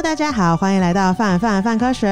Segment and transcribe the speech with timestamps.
[0.00, 2.06] 大家好，欢迎来到范范范科学，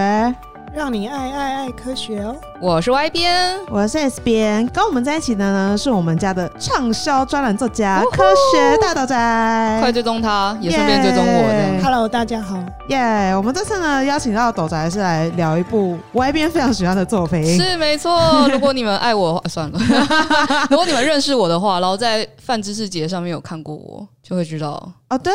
[0.75, 2.37] 让你爱爱爱科学哦。
[2.59, 11.83] 我是 Y 边，我是 S 边，跟我们在一起的呢是我们家的畅销专栏作家科学大导宅，快追踪他，也顺便追踪我的。
[11.85, 12.57] Hello，大家好，
[12.89, 13.37] 耶、yeah！
[13.37, 18.19] 我们这次呢邀请到斗宅是来聊一部 Y 边非常喜欢的作品，是没错。
[18.51, 19.79] 如果你们爱我的话，算了。
[20.71, 24.71] 如果你们认识我的话，然后在泛知识节上面有看过我，就会知道
[25.11, 25.19] 哦。
[25.19, 25.33] 对，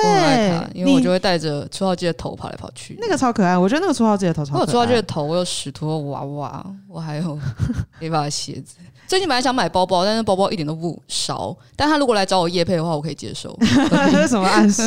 [0.73, 3.55] 因为我就会带着初号机的头跑来跑去，那个超可爱。
[3.55, 4.61] 我觉得那个初号机的头超可爱。
[4.61, 7.10] 我有初号机的头，我有使徒娃娃，我还。
[7.11, 7.37] 还有
[7.99, 8.77] 一把鞋子。
[9.11, 11.53] 最近本来想买包包，但是包包一点都不烧。
[11.75, 13.53] 但他如果来找我夜配的话，我可以接受。
[14.09, 14.83] 这是什么暗示？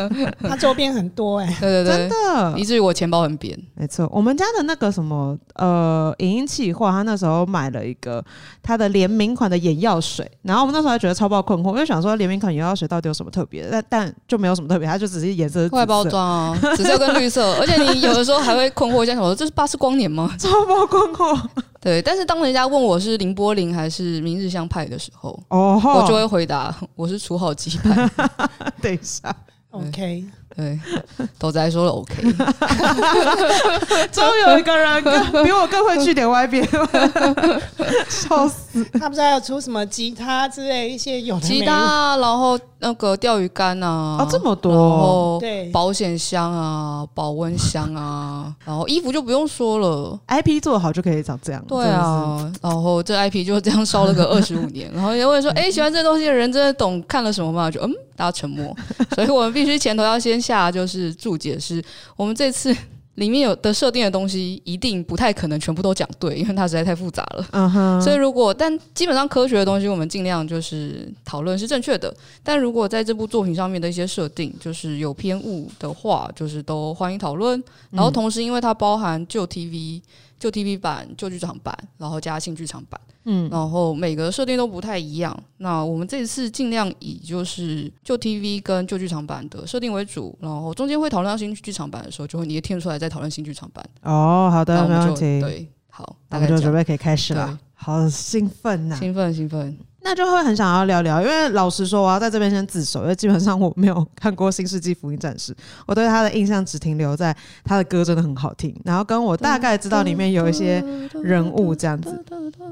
[0.40, 3.54] 他周边很多哎、欸，对对对，真的，以至于我钱包很扁。
[3.74, 8.24] 没错，我们家的那个什么呃影音企划，他那时候买了一个
[8.62, 13.68] 他的联名款的眼药水，然后我们那时候还觉得超爆困惑，因为想说联名款眼药水到底有什么特别的？
[13.72, 17.58] 但但 就没有什么特别，它就只是颜色外包装啊，紫色跟绿色。
[17.60, 20.34] 而且你有的时候还会困惑一下，说这是巴斯光年吗？
[20.38, 21.38] 超爆困惑。
[21.86, 28.10] 对，但是当人家问我是林波林还是明日香派的时候，哦，我就会回答我是楚好基派。
[28.82, 29.32] 等一下
[29.70, 30.24] ，OK。
[30.56, 30.78] 对，
[31.38, 32.14] 导宅说了 OK，
[34.10, 36.66] 终于有一个人更比我更会去点歪边，
[38.08, 38.82] 笑死！
[38.98, 57.70] 他不知道要出什么吉他之类一些有的吉他，然后那个钓鱼竿啊，啊这么多，对，保险箱啊，保温箱啊，然后衣服就不用说了，IP 做好就可以长这样，对啊，然后这 IP 就这样烧了个二十五年，然后也会说，哎，喜欢这东西的人真的懂看了什么吗？
[57.70, 57.92] 就嗯。
[58.16, 58.74] 大家沉默，
[59.14, 61.82] 所以我们必须前头要先下就是注解，是
[62.16, 62.74] 我们这次
[63.16, 67.46] 里面有的设定的东西一定不太可能全部都讲对，因为它实在太复杂了。
[67.52, 68.02] 嗯哼。
[68.02, 72.14] 所以如果但基本上科学的东西，我们尽量就是讨论是正确的。
[72.42, 77.62] 但如果在这部作品上面的一些设定就是有偏误的话，就是都欢迎讨论。
[77.90, 80.02] 然后同时，因为它包含旧 TV、
[80.38, 83.00] 旧 TV 版、旧剧场版，然后加新剧场版。
[83.28, 85.36] 嗯，然后每个设定都不太一样。
[85.56, 93.84] 那我们这次尽量以就是旧 TV 跟旧剧场版的设定为主，然后中间会讨论到新剧场版的时候，就会你也听出来在讨论新剧场版。
[94.02, 95.40] 哦，好的，没问题。
[95.40, 97.58] 对，好，大概就准备可以开始了。
[97.78, 98.98] 好兴奋呐、啊！
[98.98, 99.78] 兴奋，兴奋。
[100.00, 105.52] 那就会很想要聊聊，因为老实说，我要在这边先自首，因为基本上我没有看过《新世纪福音战士》，
[105.84, 110.80] 我对他的印象只停留在他的歌真的很好听，然后跟我大概知道里面有一些
[111.24, 112.24] 人物这样子，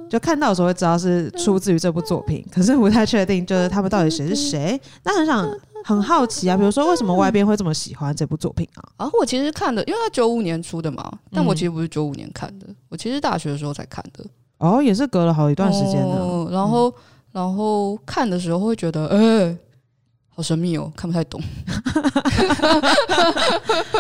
[0.09, 4.81] 就看到的时候会知道是出自于这部作品，可是不太确定就是他们到底谁是谁。
[5.03, 5.45] 那很想
[5.85, 9.05] 很好奇啊，比如说为什么外边会这么喜欢这部作品啊？
[9.05, 14.25] 啊，我其实看的，因为他九五年出的嘛，但我其实不是九五年看的，我其实大学的时候才看的。
[14.59, 16.49] 哦，也是隔了好一段时间的、哦。
[16.51, 16.89] 然后。
[16.91, 16.95] 嗯
[17.35, 19.59] 然后看的时候会觉得，哎、欸，
[20.37, 21.43] 好神秘哦，看不太懂。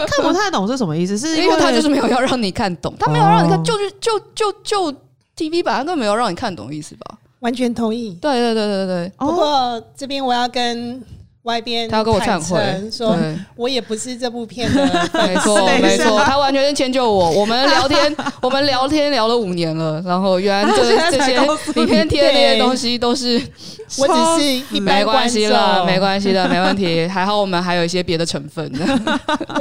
[0.07, 1.19] 看不太懂是什么意思？
[1.19, 4.99] 是因为，他就是没有要让你看懂，他没有让你看，就是就就就，就
[5.37, 7.19] TV 版都没有让你看懂的意思吧？
[7.41, 8.15] 完全同意。
[8.23, 9.13] 对对对对对。
[9.19, 11.03] 不过这边我要跟。
[11.45, 13.17] 外边他要跟我忏悔，说
[13.55, 14.85] 我也不是这部片的，
[15.27, 17.31] 没错没错，他完全是迁就我。
[17.33, 20.83] 我们聊天， 我们聊天聊了五年了，然后原来这
[21.13, 21.39] 这些
[21.75, 23.41] 里面贴的那些东西都是，
[23.99, 27.07] 我只是一般没关系了，没关系的，没问题。
[27.07, 28.73] 还好我们还有一些别的成分。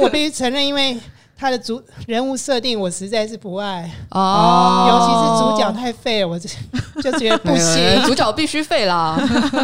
[0.00, 0.96] 我必须承认，因为。
[1.44, 3.82] 他的主人物设定我实在是不爱
[4.12, 6.48] 哦，尤其是主角太废了，我就
[7.02, 8.02] 就觉得不行。
[8.06, 9.14] 主角必须废啦，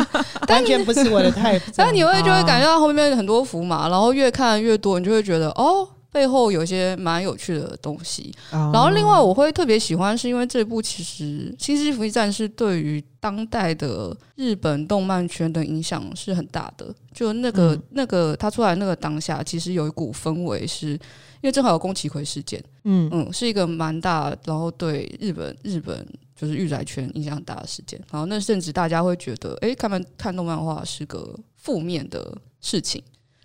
[0.49, 1.63] 完全不是我的 type。
[1.75, 8.31] 但你会就会感觉到后面很多伏马，然后越看越多，你就会觉得哦，背后有些蛮有趣的东西。
[8.51, 11.25] 然后另外我会特别喜欢，是因为这部其实
[11.65, 16.95] 《新世纪福音战士》对于当代的日本动漫圈的影响是很大的。
[17.15, 21.01] 就那个那个他出来那个当下，其实有一股氛围是。
[21.43, 26.07] 因为正好有宫崎葵事件，嗯嗯，是一个蛮大，然后对日本日本
[26.37, 27.99] 就是御宅圈影响很大的事件。
[28.11, 33.03] 然后那甚至大家会觉得，哎，他们看动漫画是个负面的事情，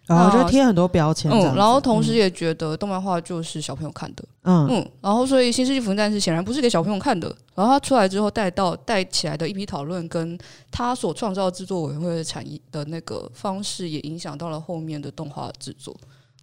[0.08, 1.31] 然后就贴很多标签。
[1.31, 7.34] 嗯，然后同时也觉得动漫画就是小朋友看的，嗯嗯，然后所以《新世纪福音战士》显然不是给小朋友看的。
[7.56, 10.38] 然后他出来之后带到带起来的一批讨论，跟
[10.69, 15.96] 他所创造制作委员会的产业的那个方式，也影响到了后面的动画制作。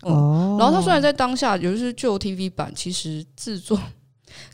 [0.04, 3.78] 嗯，然后他虽然在当下，尤其是旧 TV 版，其实制作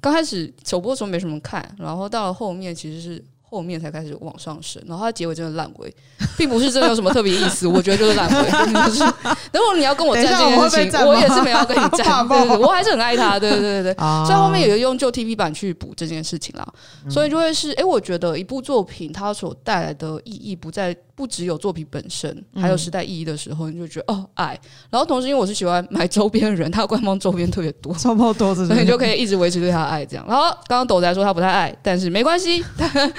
[0.00, 5.94] 刚开始首播的时候没什么看，然后到了后面其实是后面才开始往上升，然后它结尾真的烂尾，
[6.36, 8.50] 并不是真的有什么特别意思，我觉得就是烂尾。
[8.86, 9.04] 就是，
[9.54, 14.26] 如果你要跟我站这件事情，我也是没有跟你 站，对对对，我还是很爱他，对对对对对。
[14.26, 16.66] 所以后面有用旧 TV 版去补这件事情啦，
[17.08, 20.94] 所以就会是，哎，我觉得一部作品它所带来的意义不在。
[21.18, 24.56] 不只有作品本身，还有时代意义的时候，你就觉得哦爱。
[24.88, 30.24] 然后同时，因为我是喜欢买周边的人，他的官方周边特别多，超爆多，所以你就可以一直维持对他的爱这样。
[30.28, 32.64] 然后刚刚斗仔说他不太爱，但是没关系，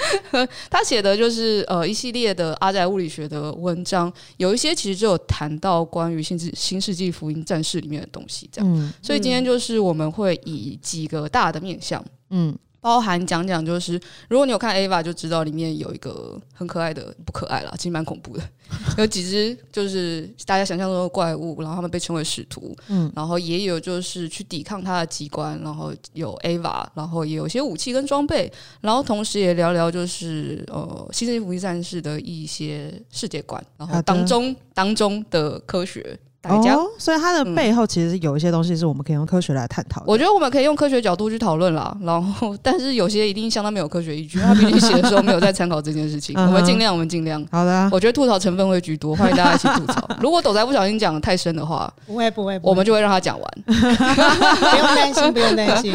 [0.70, 8.74] 他写的就是呃一系列的阿宅物理学的文章，有一些其实就有谈到关于新世新世纪福音战士里面的东西这样。
[8.74, 12.56] 嗯、所以今天就是我们会以几个大的面向，嗯。
[12.80, 18.42] 包含讲讲，就是如果你有看 Ava，就知道里面有一个很可爱的，不可爱啦，其实蛮恐怖的。
[18.98, 28.50] 有几只就是大家想象中的怪物，然后他们被称为使徒，嗯，然后也有就是去抵抗他的机关，然后有 Ava，然后也有些武器跟装备，
[28.80, 36.18] 然后同时也聊聊就是呃新世纪福音战士的一些世界观，然后当中当中的科学。
[36.48, 40.06] 哦，所以它的背后其实有一些东西是我们可以用科学来探讨的。
[40.06, 46.34] 我觉得我们可以用科学角度去讨论啦，然后但是有些一定相当没有科学依据，他毕竟写的时候没有在参考这件事情。
[46.40, 47.46] 我们尽量，我们尽量。
[47.52, 50.08] 好的，我觉得吐槽成分会居多，欢迎大家一起吐槽。
[50.18, 53.50] 如果斗仔不小心讲的太深的话，不会不会，我们就会让他讲完。
[53.66, 55.94] 不用担心，不用担心。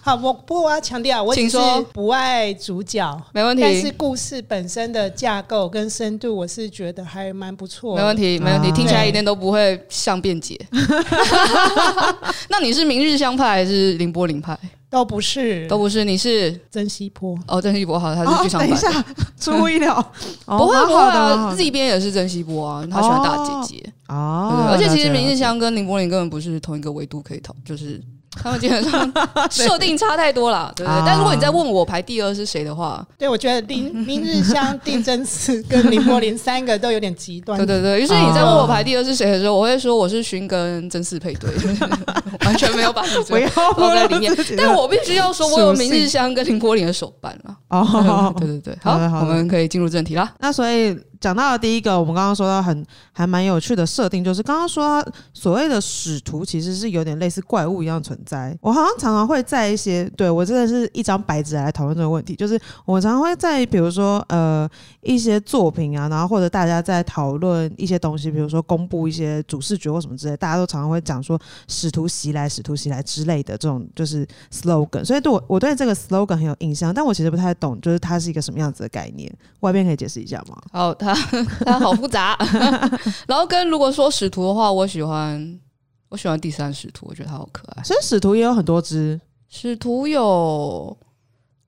[0.00, 1.58] 好，我不过我要强调，我只是
[1.92, 3.62] 不爱主角，没问题。
[3.62, 7.94] 但是故事本身的架构跟深度，我是觉得还蛮不错。
[7.96, 10.20] 没问题，没问题，听起来一点都不会像。
[10.24, 10.58] 辩解，
[12.48, 14.58] 那你是明日香派还是凌波凌派？
[14.88, 16.02] 都不是，都不是。
[16.04, 18.68] 你是真希波哦，真希波好，他是剧场版。
[18.70, 19.04] 等一下，
[19.38, 19.94] 出乎意料，
[20.46, 24.68] 不会不会啊，自己编也是真希波啊，他喜欢大姐姐哦。
[24.70, 28.00] 而且其实明日香跟凌波丽根本不是同一个维度可以讨，就是。
[28.42, 29.12] 他们基本上
[29.50, 31.02] 设定差太多了，对不对？
[31.06, 37.56] 但如果你在问我排第二是谁的话，对，我觉得林明日香、定真寺跟綾波丽三个都有点极端。
[37.58, 41.50] 对对对，于是你在问我排第二是谁的时候，我会说我是薰跟真寺配对，
[42.44, 44.34] 完全没有把 你放在里面。
[44.56, 47.56] 但我必须要说，我有明日香跟綾波丽的手办了。
[47.68, 50.30] 哦，对对对，好，我们可以进入正题了。
[50.40, 50.96] 那所以。
[51.24, 58.54] 讲到的第一个，我们刚刚说到很还蛮有趣的设定，就是刚刚说所谓的使徒其实是有点类似怪物一样存在。
[58.60, 64.68] 我好像常常会在一些对我真的是一张白纸来讨论这个问题，就是我常常会在比如说呃
[65.00, 75.02] 一些作品啊，然后或者大家在讨论一些东西，比如说公布一些主视觉或什么之类，大家都常常会讲说使徒袭来、使徒袭来之类的这种就是 slogan。
[75.02, 79.34] 所以对我我对这个 slogan 很有印象，但我其实不太懂，就是它是一个什么样子的概念。
[79.60, 80.60] 外边可以解释一下吗？
[80.70, 81.13] 好，它。
[81.64, 82.36] 它好复杂，
[83.26, 85.60] 然后跟如果说使徒的话，我喜欢
[86.08, 87.82] 我喜欢第三使徒，我觉得它好可爱。
[87.82, 90.96] 所以使徒也有很多只，使徒有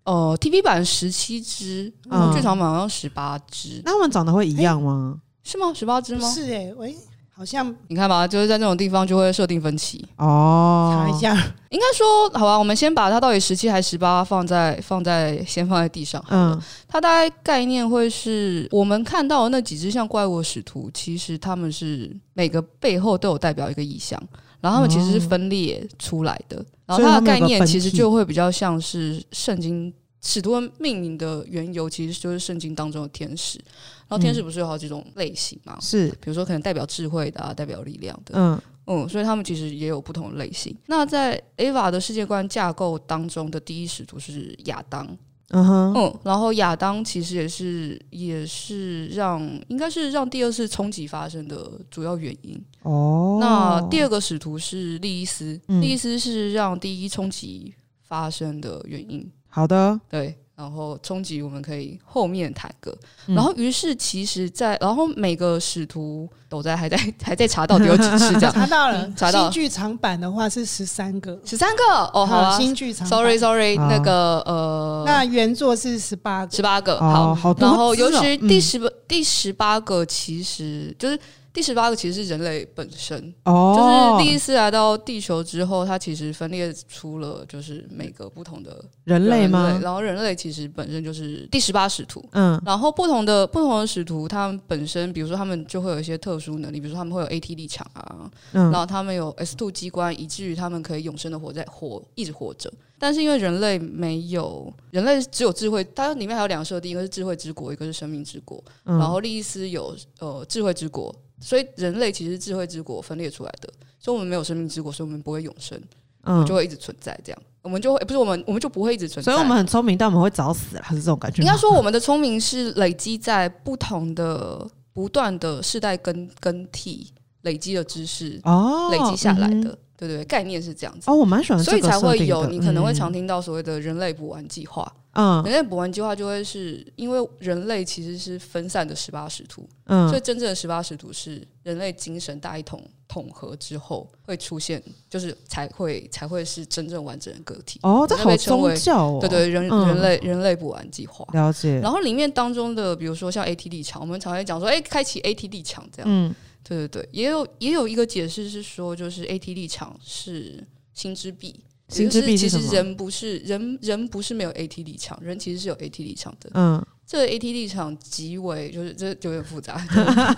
[0.05, 3.81] 哦 TV 版十七只，嗯，剧场版好像十八只。
[3.85, 5.21] 那他们长得会一样吗？
[5.43, 5.73] 是吗？
[5.75, 6.29] 十八只吗？
[6.31, 6.97] 是哎、欸，喂。
[7.37, 10.91] 好像你看吧，就是在那种地方就会设定分歧哦。
[10.97, 11.35] 查一下，
[11.69, 16.25] 应该说好吧，我们先把它到底十七还是十八放在放在先放在地上。
[16.31, 24.19] 嗯，它大概概念会是我们看到的那几只像怪物使徒，其实他们是每个背后都有代表一个意象，
[24.63, 26.65] 然后他们其实是分裂出来的。
[26.87, 29.93] 然后它的概念其实就会比较像是圣经
[30.23, 33.61] 使徒命名的缘由，其实就是圣经当中的天使。
[34.09, 35.77] 然后天使不是有好几种类型嘛？
[35.81, 38.35] 是，比如说可能代表智慧的啊，代表力量的。
[38.37, 40.73] 嗯嗯，所以他们其实也有不同的类型。
[40.87, 45.05] 那在 Ava 的世界观架构当中的第一使徒是亚当。
[45.51, 52.61] 嗯哼，嗯，然后亚当其实也是也是让应该是让第二次冲击发生的主要原因。
[52.83, 59.29] 哦，那第二个使徒是利伊斯，嗯、利伊斯是让第一冲击发生的原因。
[59.49, 60.37] 好的，对。
[60.57, 62.97] 然后冲击，我们可以后面谈个。
[63.27, 68.53] 然后于是，其实在，在然后每个使徒都在还在 还在查到底有几次这样。
[68.53, 69.43] 查到了，查到。
[69.43, 71.83] 新剧场版的话是十三个，十三个？
[72.15, 73.07] 哦，好、啊，新剧场。
[73.07, 81.19] Sorry Sorry，那个呃，那原作是十八个，十八个，好，好然后尤其第十第十八个其实就是。
[81.57, 89.81] 第十八个其实是人类本身，哦，就是第一次来到地球之后，它其实分裂出了就是每个不同的人类吗？
[89.83, 102.71] 然后人类其实本身就是第十八使徒，嗯，然后不同的不同的使徒，他们本身，比如说他们就会有一些特殊能力，比如说他们会有 AT 力场啊，嗯，然后他们有 S two 机关，以至于他们可以永生的活在活一直活着。
[102.99, 108.63] 但是因为人类没有人类只有智慧，它里面还有两个设定，一个是智慧之国，一个是生命之国。
[108.85, 111.15] 嗯，然后利伊斯有呃智慧之国。
[111.41, 115.81] 所以人类其实智慧之国分裂出来的，所以我们没有生命之国，所以我们不会永生。
[116.29, 117.41] 嗯，就会一直存在这样。
[117.63, 119.31] 我们就会不是我们，我们就不会一直存在。
[119.31, 121.41] 所以我们很聪明，但我们会早死了，还是这种感觉？
[121.41, 127.13] 应该说，我们的聪明是累积在不同的、不断的世代更更替
[127.43, 129.55] 累积的知识哦，累积下来的。
[129.55, 131.09] 嗯、对，对对，概念是这样子。
[131.09, 134.93] 哦，我蛮喜欢所以才会有你可能会常听到所谓的人类补完计划。
[135.17, 147.81] 嗯，人类补完计划就会是因为人类其实是分散的十八使徒，嗯，所以真正的十八使徒是人类精神大一统统合之后会出现，就是才会才会是真正完整的个体。
[147.83, 151.81] 哦，这好宗教哦，对对，人人类人类补完计划了解。
[151.81, 161.61] 然后里面当中的，比如说像 AT 立场，我们常常讲说，哎，开启 AT 立场这样，嗯，对对对，也有也有一个解释是说，就是 AT 立场是心之壁。
[161.89, 162.63] 心之壁是什么？
[162.63, 166.51] 其实人不是人，人不是没有 AT 立场，人其实是有 AT 立场的。
[166.55, 169.81] 嗯，这个 AT 立场极为就是这就有点复杂。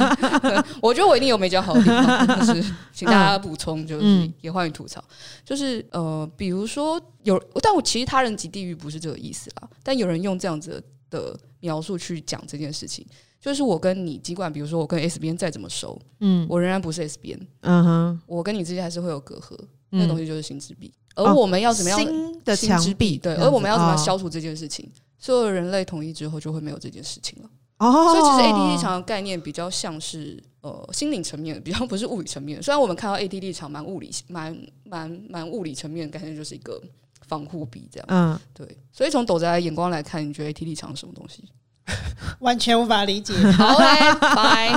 [0.83, 5.02] 我觉得我一定有没讲好的地方，就是请大家补充，就是也欢迎吐槽。
[5.45, 9.69] 就是呃，比如说有，但我其实他人及地狱不是这个意思啦。
[9.83, 13.07] 但有人用这样子的描述去讲这件事情，
[13.40, 20.93] 就是我跟你，尽管比如说我跟 S 编再怎么熟，嗯，我仍然不是 S 编，嗯哼，我跟你之间还是会有隔阂，那东西就是心之壁。
[21.25, 21.98] 而我们要怎么样？
[21.98, 24.87] 新的墙壁，对，而我们要怎么样消除这件事情？
[24.87, 27.50] 哦、所有人类统一之后，就会没有这件事情了。
[27.78, 32.62] 哦，所以其实 AT 立场的概念比较像是呃心灵层面，比较不是物理层面。
[32.62, 36.80] 虽然我们看到 AT 立场蛮物理、蛮蛮蛮物理层面的概念，就是一个
[37.26, 38.06] 防护壁这样。
[38.08, 38.66] 嗯，对。
[38.92, 41.44] 所以从斗宅的眼光来看，你觉得 AT 立场是什么东西？
[42.40, 43.35] 完全无法理解。
[43.52, 44.73] 好嘞，拜，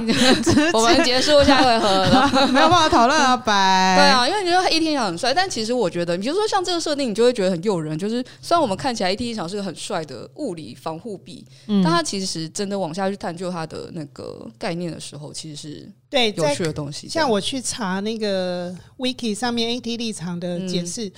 [0.73, 3.95] 我们结束下一回合了， 没有办法讨论啊， 拜。
[3.97, 7.97] 对啊，因为你觉得 AT 立场很帅，但其实我觉得，比如说像这个设定，你就会觉得很诱人。
[7.97, 17.07] 就是虽然我们看起来 AT 立场是个很帅的物理防护壁，嗯，但它其实真的往下去探究它的那个概念的时候，其实是对有趣的东西。
[17.07, 21.11] 像我去查那个 Wiki 上面 AT 立场的解释，嗯、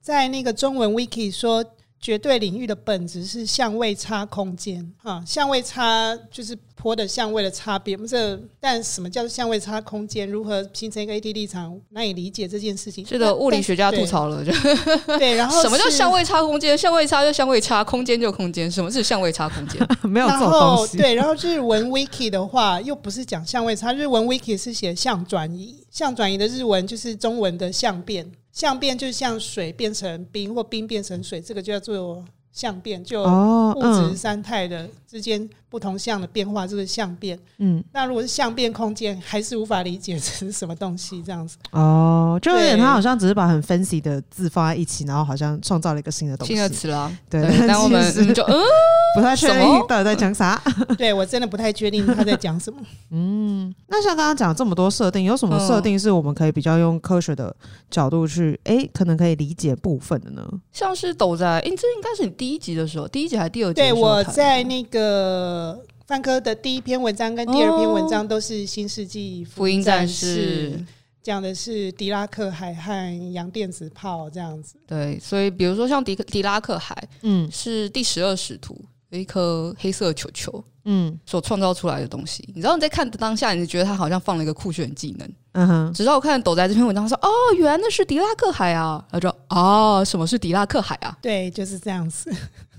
[0.00, 1.64] 在那个中文 Wiki 说。
[2.00, 7.96] 绝对领域的本质是相位差空间，啊，相位差就是坡的相位的差别。
[7.96, 10.30] 不是，但什么叫做相位差空间？
[10.30, 11.76] 如何形成一个 AD 立场？
[11.90, 13.04] 难以理解这件事情。
[13.04, 14.52] 是的，物理学家吐槽了，就
[15.18, 15.34] 对。
[15.34, 16.78] 然后什么叫相位差空间？
[16.78, 18.70] 相位差就相位差，空间就空间。
[18.70, 19.84] 什么是相位差空间？
[20.08, 20.96] 没有这种东西。
[20.96, 28.30] 对，然后日文 wiki 的话，又不是讲相位差，日文 wiki 是写相转移，相转移的日文就是中文的相变。
[28.58, 32.24] 像变就像水变成冰，或冰变成水，这个叫做
[32.58, 37.38] 相变，就物质三态的之间不同相的变化，这个相变。
[37.58, 41.56] 嗯，那如果是相变空间，还是无法理解这是什么东西，这样子。
[41.70, 47.16] 哦，就有点他好像只是把很 fancy 的字放在一起，然后好像创造了一个新的东西，新的词了。
[47.30, 48.58] 对，那 我们就嗯。
[49.16, 50.60] 不太确定到底在讲啥？
[50.98, 52.78] 对我真的不太确定他在讲什么。
[53.10, 57.54] 嗯，那像刚刚讲这么多设定，有什么设定是我们可以比较用科学的
[57.90, 60.46] 角度去，哎、欸，可能可以理解部分的呢？
[60.72, 63.80] 像是斗宅，哎、欸，这应该是你第一集的时候，第一集还是第二集？
[63.80, 70.72] 对，我在那个范科的第一篇文章跟第二篇文章都是《新世纪福音战士》。
[71.20, 74.76] 讲的是狄拉克海和洋电子炮这样子。
[74.86, 78.74] 对，所以比如说像狄狄拉克海，嗯，是第十二使徒
[79.10, 82.44] 有一颗黑色球球，嗯，所创造出来的东西。
[82.54, 85.92] 你知道你在看的当下，你就觉得他好像放了一个酷炫技能，嗯哼。
[85.94, 91.16] 直到我看斗仔这篇文章，说哦，原来那是狄拉克海啊，他说哦，什么是狄拉克海啊？
[91.22, 92.30] 对，就是这样子。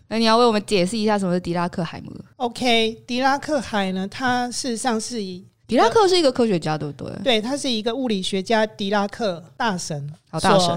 [0.08, 5.46] 那你要为我们解释一下什么是狄拉克海吗？OK，狄拉克海呢，它事实上是以。
[5.68, 7.16] 狄拉克是一个科学家，对不对？
[7.24, 10.76] 对，他是一个物理学家，狄拉克大神，好大神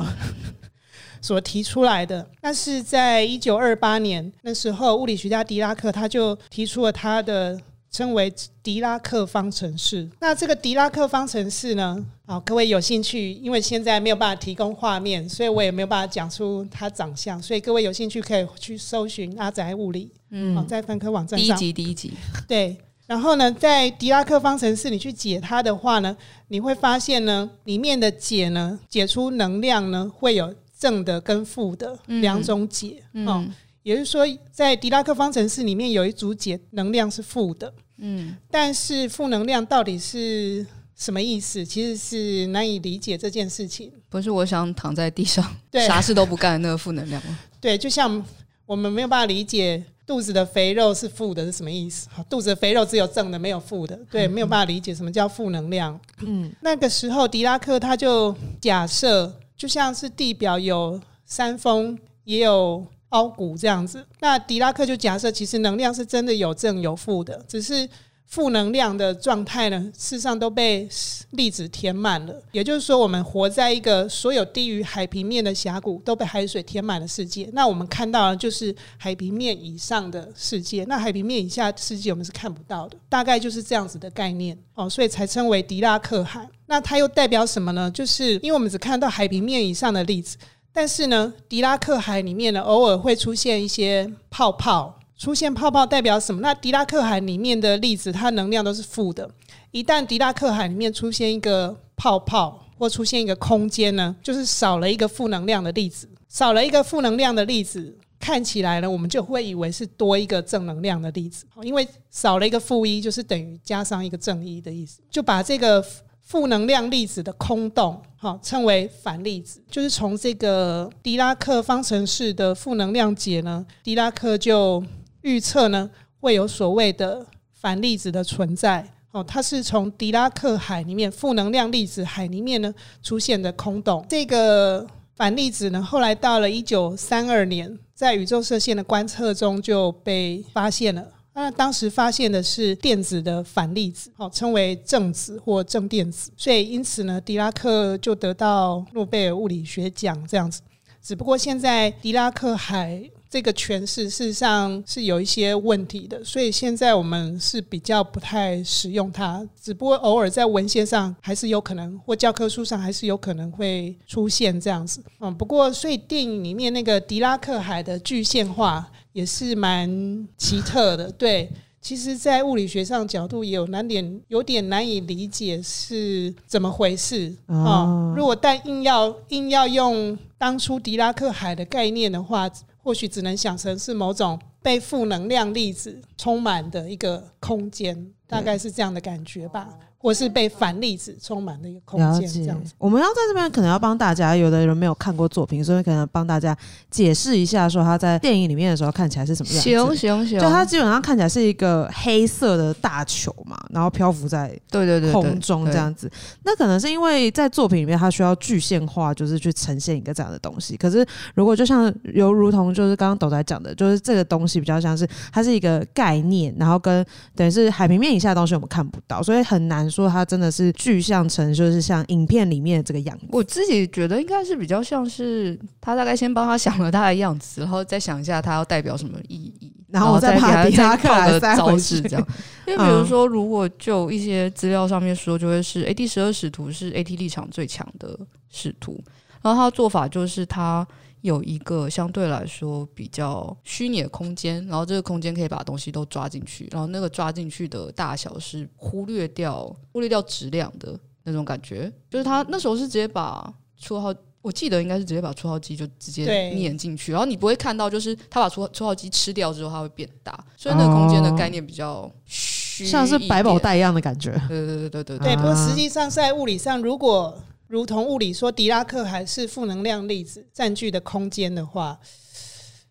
[1.22, 2.28] 所提出来的。
[2.42, 7.58] 那是在一九二八年那时候，物理学家狄拉克他就提出了他的
[7.90, 8.30] 称为
[8.62, 10.08] 狄拉克方程式。
[10.18, 21.56] 那这个狄拉克方程式呢，好，各位有兴趣，因为现在没有办法提供画面，所以我也没有办法讲出他长相，所以各位有兴趣可以去搜寻阿宅物理，嗯，在分科网站上。
[21.56, 22.12] 第一集，第一集，
[22.48, 22.76] 对。
[23.04, 26.16] 然后呢，在狄拉克方程式你去解它的话呢，
[26.48, 33.00] 你会发现呢，里面的解呢，解出能量呢，会有正的跟负的两种解。
[33.12, 33.46] 嗯，哦，
[33.84, 37.72] 也就是说，在狄拉克方程式里面有一组解能量是负的。
[37.98, 41.64] 嗯，但是负能量到底是什么意思？
[41.64, 43.92] 其实是难以理解这件事情。
[44.08, 47.38] 不是我想躺在地上，对，啥事都不干那个负能量吗？
[47.60, 48.24] 对，就像
[48.66, 49.84] 我们没有办法理解。
[50.04, 52.08] 肚子的肥肉是负的，是什么意思？
[52.28, 53.96] 肚子的肥肉只有正的，没有负的。
[54.10, 55.98] 对，没有办法理解什么叫负能量。
[56.18, 64.04] 嗯，那个时候狄拉克他就假设，就像是地表有山峰，也有凹谷这样子。
[64.18, 67.88] 那狄拉克就假设，其实能量是真的有正有负的，只是
[68.32, 70.88] 负能量的状态呢，事实上都被
[71.32, 72.34] 粒子填满了。
[72.50, 77.46] 也就是说，我们活在一个所有低于海平面的峡谷都被海水填满的世界。
[77.52, 82.96] 那我们看到的就是海平面以上的世界，那海平面以下的世界我们是看不到的。
[83.06, 86.48] 大概就是这样子的概念哦，所以才称为狄拉克海。
[86.64, 87.90] 那它又代表什么呢？
[87.90, 90.38] 就是因为我们只看到海平面以上的粒子，
[90.72, 94.98] 但是呢，狄拉克海里面呢，偶尔会出现一些泡泡。
[95.22, 96.40] 出现泡泡代表什么？
[96.40, 99.30] 那狄拉克海里面的粒子，它能量都是负的。
[99.70, 111.44] 一旦狄拉克海里面出现一个泡泡或出现一个空间呢，就是少了一个负能量的粒子，少了一个负能量的粒子，看起来呢，我们就会以为是多一个正能量的粒子。
[111.62, 115.80] 因为少了一个负一，就是等于加上一个正一的意思，就把这个
[116.20, 119.62] 负能量粒子的空洞，哈，称为反粒子。
[119.70, 124.82] 就是从这个狄拉克方程式的负能量解呢，狄拉克就。
[125.22, 134.04] 预测呢，会有所谓的反粒子的存在哦，它是从狄拉克海里面负能量粒子海里面呢出现的空洞。
[134.08, 141.06] 这个反粒子呢，后来到了一九三二年，在宇宙射线的观测中就被发现了。
[141.34, 146.32] 那当时发现的是电子的反粒子，哦，称为正子或正电子。
[146.36, 150.60] 所以因此呢，狄拉克就得到诺贝尔物理学奖这样子。
[151.00, 153.08] 只不过现在狄拉克海。
[153.32, 165.02] 这个诠释事实上是有一些问题的，所以现在我们是比较不太使用它，只不过偶尔在文献上还是有可能，或教科书上还是有可能会出现这样子。
[165.18, 169.88] 嗯，不过所以电影里面那个狄拉克海的具现化也是蛮
[170.36, 171.10] 奇特的。
[171.12, 178.12] 对，其实，在物理学上角度也有难点，有点难以理解是怎么回事啊。
[178.14, 182.46] 如果但硬要硬要用当初狄拉克海的概念的话。
[182.82, 189.78] 或许只能想成是某种被负能量粒子充满的一个空间，大概是这样的感觉吧。
[190.02, 192.74] 或是被反粒子充满的一个空间，这样子。
[192.76, 196.56] 我们要在这边可能要帮大家，有的人没有看过作品，所以可能帮大家
[196.90, 199.70] 解释一下，说他在电影里面的时候看起来是什么样子。
[199.70, 206.10] 行行行，就它基本上看起来是一个黑色的大球嘛，然后漂浮在对对对空中这样子。
[206.42, 210.76] 那可能是因为在作品里面它需要具现化，就是去呈现一个这样的东西。
[210.76, 211.06] 可是
[211.36, 217.06] 如果就像犹如同就是刚刚斗仔讲的，就是这个东西比较像是它是一个概念，然后跟
[217.36, 219.91] 等于是海平面以下的东西我们看不到，所以很难。
[219.92, 223.26] 说它真的是具象成，就是像影片里面的这个样子。
[223.30, 232.26] 我自己觉得应该是比较像是他大概先帮他想了他的样子，然后再想一下他要代表什么意义，然后再把狄拉克的招式这样。
[232.66, 238.18] 因为比如说，如果就一些资料上面说，就会是诶，第十二使徒是 AT 立场最强的
[238.50, 238.98] 使徒，
[239.42, 240.86] 然后他的做法就是他。
[241.22, 251.90] 有一个相对来说比较虚拟的空间，然后这个空间可以把东西都抓进去，然后那个抓进去的大小是忽略掉忽略掉质量的那种感觉。
[252.10, 264.32] 就是他那时候是直接把绰号，我记得应该是直接把初号机就直接碾进去，然后你不会看到就是他把初初号机吃掉之后它会变大，所以那个空间的概念比较虚，像是百宝袋一样的感觉。
[264.48, 265.28] 对对对对对对。
[265.28, 267.40] 对，不过实际上在物理上，如果
[267.72, 271.98] 如同物理说，狄拉克海是负能量粒子占据的空间的话，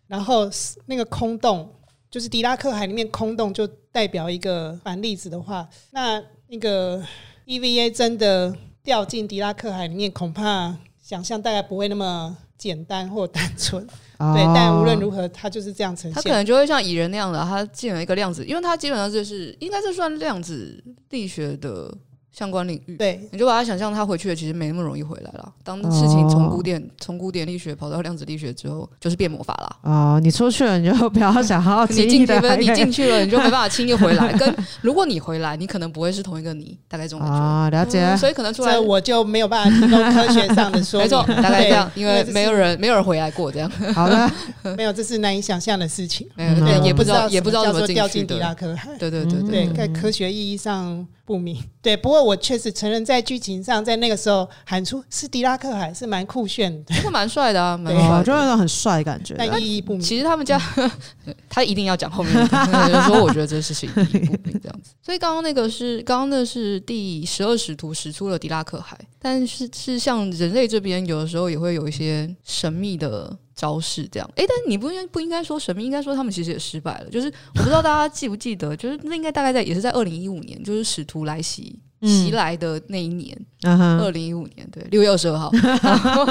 [0.08, 0.50] 然后
[0.86, 1.72] 那个空洞
[2.10, 7.00] 就是狄拉克海里面空洞，就代表一个反粒子的话，那那个
[7.46, 13.86] EVA 真的掉进狄拉克海里面，恐怕想象大概不会那么简单或单纯。
[14.18, 16.14] 哦、对，但无论如何，它就是这样呈现。
[16.14, 21.96] 它可能就会像蚁人那样的，它进了一个量子，因为它基本上就是应该是算量子力学的。
[22.32, 25.52] 相关领域，对，你就把它想象它回去了，其实没那么容易回来了。
[25.62, 29.76] 当事情从古典从、哦、古典力学跑到量子力学之后，就是变魔法了。
[29.82, 34.32] 哦，你出去了，你就不要想好好 你进去了，你进去了，你就没办法轻易回来。
[34.38, 37.34] 跟如果你回来，你可能不会是同一个你，大概这种感觉。
[37.34, 38.16] 啊、哦，了解、嗯。
[38.16, 41.04] 所以可能出来，我就没有办法提供科学上的说明。
[41.06, 43.70] 没错，大概这样，因为没有人没有人回来过这样。
[43.94, 44.30] 好的，
[44.74, 46.26] 没有，这是难以想象的事情。
[46.36, 48.88] 嗯、对，也不知道，也不知道怎么掉进狄拉克海。
[48.98, 51.56] 对对对对，对，在科学意义上不明。
[51.80, 59.34] 对，不过我确实承认，在剧情上，在那个时候喊出是狄拉克海是蛮酷炫的，这个蛮帅的啊， 蛮帅的，就那种很帅的感觉。
[59.38, 60.00] 但意义不明。
[60.02, 60.60] 其实他们家
[61.48, 64.92] 他一定要讲后面的，就是说我觉得这事情意义不明这样子。
[65.02, 73.34] 所以刚刚那个是刚刚那是第十二使徒使出了狄拉克海，但是是像人类这边有的时候也会有一些神秘的。
[73.54, 75.82] 招式这样，哎，但是你不应不应该说什么？
[75.82, 77.10] 应该说他们其实也失败了。
[77.10, 85.50] 就是我不知道大家记不记得，就是那应该大概在也是在二零一五年，就是使徒来袭袭来的那一年，二零一五年对六月二十二号。
[85.52, 86.26] 然 后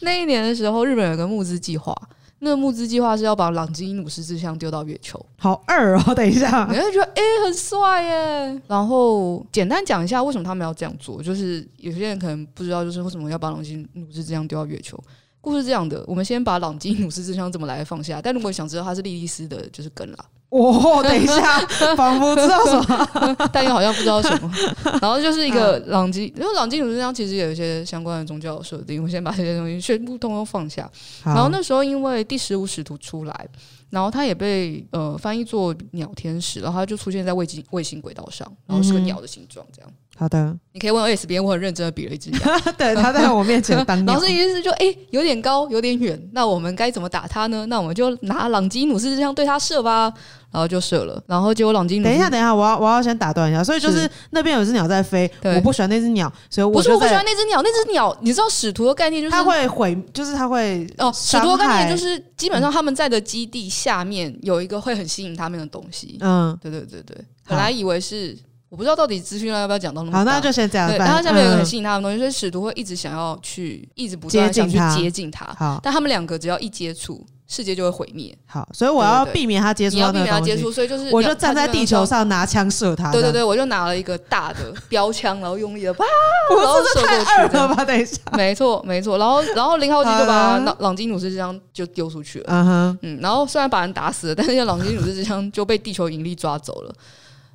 [0.00, 1.94] 那一年的时候，日本有个募资计划，
[2.38, 6.14] 那个募资计划是要把朗基努斯之枪丢到月球，好二哦！
[6.14, 8.62] 等一下， 你会觉得哎、欸、很帅耶。
[8.66, 14.98] 然后简单讲一下为什么他们要这样做，就是有些人可能不知道，就是为什么要把朗基努斯之枪丢到月球。
[15.44, 18.20] 故事是这样的，我们先把朗基努斯之枪怎么来放下。
[18.22, 20.24] 但如果你想知道他是莉莉丝的，就是梗啦。
[20.48, 21.58] 哦，等一下，
[21.96, 24.50] 仿佛知道什么，但又好像不知道什么。
[25.02, 29.02] 然后就是一个朗基，因为朗基努斯之枪其实有一些相关的宗教设定。
[29.02, 30.88] 我先把这些东西全部通通放下。
[31.24, 33.48] 然后那时候因为第十五使徒出来，
[33.90, 39.90] 然后他也被呃翻译作鸟天使，然后他就出现在卫星卫星轨道上，然后是个鸟的形状，这样。
[40.16, 42.40] 好的，你可以问 S 编，我很认真的比了一只鸟，
[42.78, 44.12] 对，他在我面前当 鸟。
[44.12, 47.66] 然后这意思就哎、欸，有点高，有点远，那我们该怎么打他呢？
[47.66, 50.12] 那我们就拿朗基努斯这样对他射吧，
[50.52, 54.10] 然后就射了，然后结果朗基努斯，等一下，等一下，我要我要先打断一下，所以就是，是。
[54.30, 67.16] 那边有只鸟在飞，我不喜欢那只鸟，所以我不是我不喜欢那只鸟，那只鸟，你知道使徒的概念就是它会毁，就是它会哦，使徒的概念就是基本上他们在的基地下面有一个会很吸引他们的东西，嗯，对对对对，
[67.48, 68.38] 本来以为是。
[68.74, 70.90] 我不知道到底资讯量要不要讲到那么好，那就先这样。
[70.96, 75.46] 然后下面有一个很吸引他的东西，所以使徒会一直想要去，一直不断想去接近他。
[75.56, 78.36] 好，但他们两个只要一接触，世界就会毁灭。
[78.46, 79.94] 好，所以我要避免他接触。
[79.94, 83.12] 你要避免他接触，所以就是我就站在地球上拿枪射他。
[83.12, 86.04] 对对对，我就拿了一个大的标枪，然后用力的啪，
[86.58, 87.84] 然后射过去了吧？
[87.84, 89.18] 等一下，没错没错。
[89.18, 92.46] 然后然后零号机就把朗朗基努斯之枪就丢出去了。
[92.48, 93.20] 嗯哼，嗯。
[93.22, 96.94] 然后虽然把人打死了，但是朗基努斯之枪就被地球引力抓走了，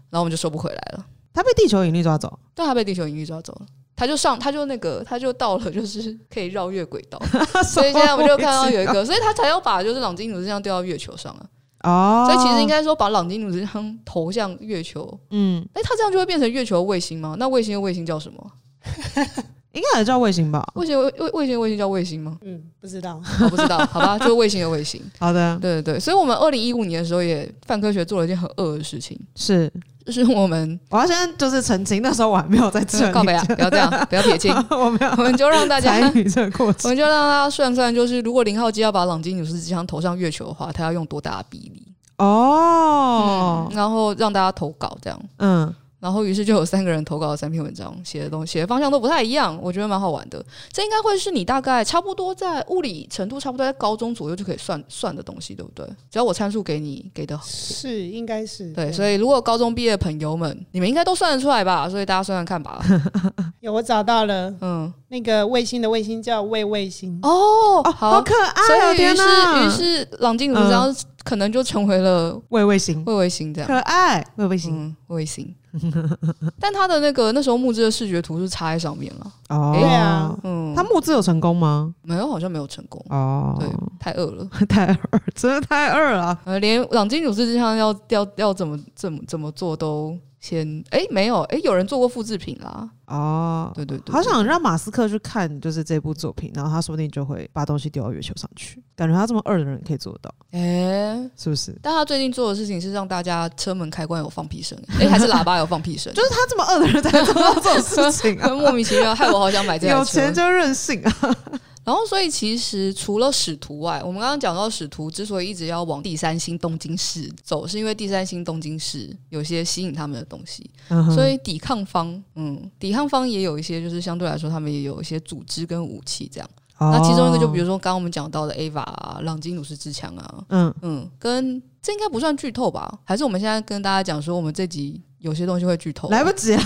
[0.09, 1.05] 然后我们就收不回来了。
[1.33, 7.21] 他被地球引力抓走，对，他被地球引力抓走了，他就上，他就那个，他就到了，就是可以绕月轨道，
[7.63, 11.45] 所以现在我们就看到有一个，所以他才要把就是朗基努斯这样丢到月球上啊。
[11.83, 17.35] 哦，所以其实应该说把朗基努斯这样投向月球，嗯，哎，他这样就会变成月球卫星吗？
[17.39, 18.51] 那卫星的卫星叫什么？
[19.71, 20.67] 应该还叫卫星吧？
[20.75, 22.37] 卫星卫卫卫星卫星叫卫星吗？
[22.41, 25.01] 嗯，不知道，我不知道，好吧， 就是卫星的卫星。
[25.19, 29.71] 好的，对对对，所以我们二零一五年的时候也泛科学做了一件很恶的事情，是。
[30.11, 33.13] 就是我们， 我要先就是澄清，那时候我还没有在这里。
[33.13, 34.51] 告白啊，不要这样， 不要撇清。
[34.71, 35.93] 我没有，我们就让大家。
[35.95, 41.85] 我们就让大家算算，就是如果零号机要把朗基努斯之枪投上月球的话，它要用多大的比例？
[42.17, 45.19] 哦、嗯，然后让大家投稿这样。
[45.37, 45.73] 嗯。
[45.99, 50.43] 然后，于是就有三个人投稿了三篇文章，写的东西写的方向都不太一样，我觉得蛮好玩的。
[50.71, 55.85] 这应该会是你大概差不多在物理程度差不多在高中左右就可以算算的东西，对不对？
[56.09, 58.91] 只要我参数给你给的好，是应该是对。
[58.91, 61.89] 所以如果高中毕业的朋友们，你们应该都算得出来吧？
[61.89, 62.81] 所以大家算算看吧。
[63.59, 69.23] 有我找到了，嗯，那个卫星的卫星叫卫卫星哦，好，可爱，所以于是
[69.65, 75.55] 于是朗基努斯这样可能就成为了魏卫星，魏卫星这样可爱，魏卫星，卫星。
[76.59, 79.31] 但他的那个那时候木质的视觉图是插在上面了。
[79.49, 81.93] 哦，对啊，嗯，他木质有成功吗？
[82.01, 83.03] 没有，好像没有成功。
[83.09, 84.97] 哦，对，太饿了， 太饿，
[85.35, 86.37] 真的太饿了。
[86.45, 90.17] 呃，连朗基努斯之上要要要怎么怎么怎么做都。
[90.39, 98.81] 先哎、欸、没有哎、欸、有人做过复制品啦哦，对对对，好想让马斯克去看就是这部作品，然后他说不定就会把东西丢到月球上去。
[98.95, 101.77] 感觉他这么二的人可以做得到，哎、欸，是不是？
[101.81, 106.11] 但他最近做的事情是让大家车门开关有放屁声，哎、欸，还是喇叭有放屁声？
[106.15, 109.99] 就是他这么二的人才做到这种事情、啊， 莫名其妙，害我好想买这台车。
[109.99, 111.35] 有钱就任性啊！
[111.89, 120.69] 然后，所以其实除了使徒外，我们刚刚讲到使徒之所以一直要往第三星东京市走，是因为第三星东京市有些吸引他们的东西。
[120.89, 126.47] 嗯、所以抵抗方，嗯，抵抗方也有一些，就是相对来说，他们也有一些组织跟武器这样。
[126.77, 132.99] 哦、那其中一个就比如说刚刚我们讲到的 AVA 啊，朗基努斯之枪啊，嗯嗯，跟这应该不算剧透吧？
[133.03, 135.01] 还是我们现在跟大家讲说，我们这集。
[135.19, 136.63] 有些东西会剧透，来不及了。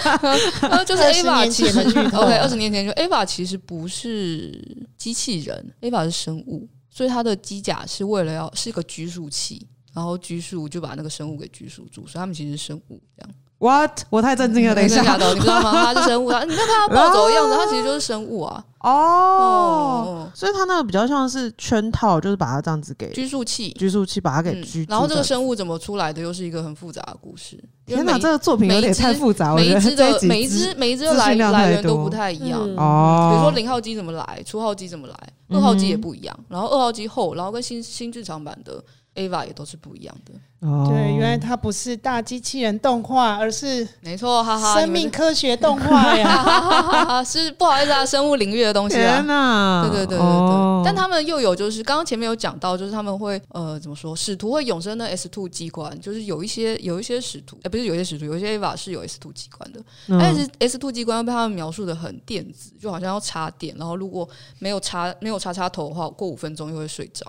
[0.86, 1.80] 就是 Ava 其实，
[2.16, 4.58] OK，二十年前就 Ava 其实不是
[4.96, 13.30] 机器人，Ava 是生物，所以它的机甲是为了要是一个拘束器，然后拘束就把那个生物给拘束住，所以他们其实是生物这样。
[13.58, 14.04] What？
[14.08, 14.74] 我太震惊了！
[14.74, 15.92] 等一下，你知道吗？
[15.92, 16.42] 它是生物啊！
[16.44, 18.64] 你看它暴走的样子，它其实就是生物啊。
[18.82, 24.84] 哦，所以它那个比较像是圈套，就是把它这样子给拘束器，拘束器把它给拘。
[24.88, 27.62] 然后这个生物怎么出来的，又是一个很复杂的故事。
[27.86, 29.54] 天哪，这个作品有点太复杂。
[29.54, 33.30] 每一只的每一只每一只来来源都不太一样哦。
[33.30, 35.16] 比如说零号机怎么来，初号机怎么来，
[35.50, 36.36] 二号机也不一样。
[36.48, 38.82] 然后二号机后，然后跟新新剧场版的
[39.14, 40.32] Ava 也都是不一样的。
[40.88, 64.28] 对，原来它不是大机器人动画，而是没错，哈哈，生命科学动画呀，是不好意思啊，生物领域的东西啊，天哪，对对对对对，哦、但他们又有就是刚刚前面有讲到，就是他们会呃怎么说，使徒会永生的 S two 机关，就是有一些有一些使徒，哎、欸，不是有一些使徒，有一些 AVA 是有 S two 机关的，但是 S two 机关被他们描述的很电子，就好像要插电，然后如果
[64.60, 67.26] 没有插没有插插头的话，过五分钟又会睡着。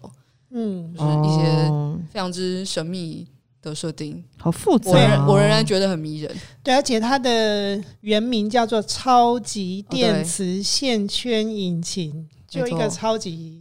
[0.53, 1.71] 嗯，就是一些
[2.11, 3.27] 非常之神秘
[3.61, 4.93] 的设定，好复杂、哦。
[4.93, 6.31] 我仍我仍然觉得很迷人。
[6.61, 13.59] 对，而且它的原名叫做超级电磁线圈引擎，哦、就一个超级。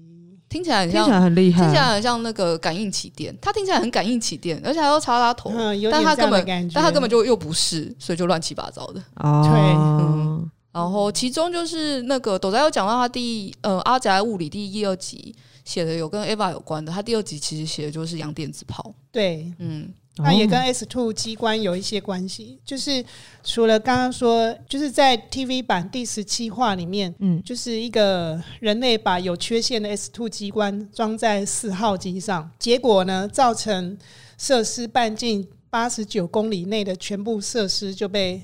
[0.48, 3.34] 听起来很像，听起来很厉害，听起来很像那个感应起电。
[3.40, 9.02] 它听起来很感应起电，而且还要插插头，嗯、但它根本，但它根本就又不是，所以就乱七八糟的。
[9.16, 10.50] 哦，对，嗯。
[10.72, 18.94] 然后其中就是那个斗仔有讲到他第呃阿宅物理第一二集写的有跟 Eva 有关的，他第二集其实写的就是养电子炮。
[19.10, 19.92] 对，嗯。
[20.18, 23.02] 那也跟 S two 机关有一些关系，就是
[23.42, 33.96] 除了刚刚说，就是在 TV 版第十七话里面，嗯，就是一个人类把有缺陷的 S two 机关装在四号机上，结果呢，造成
[34.36, 38.42] 设施半径八十九公里内的全部设施就被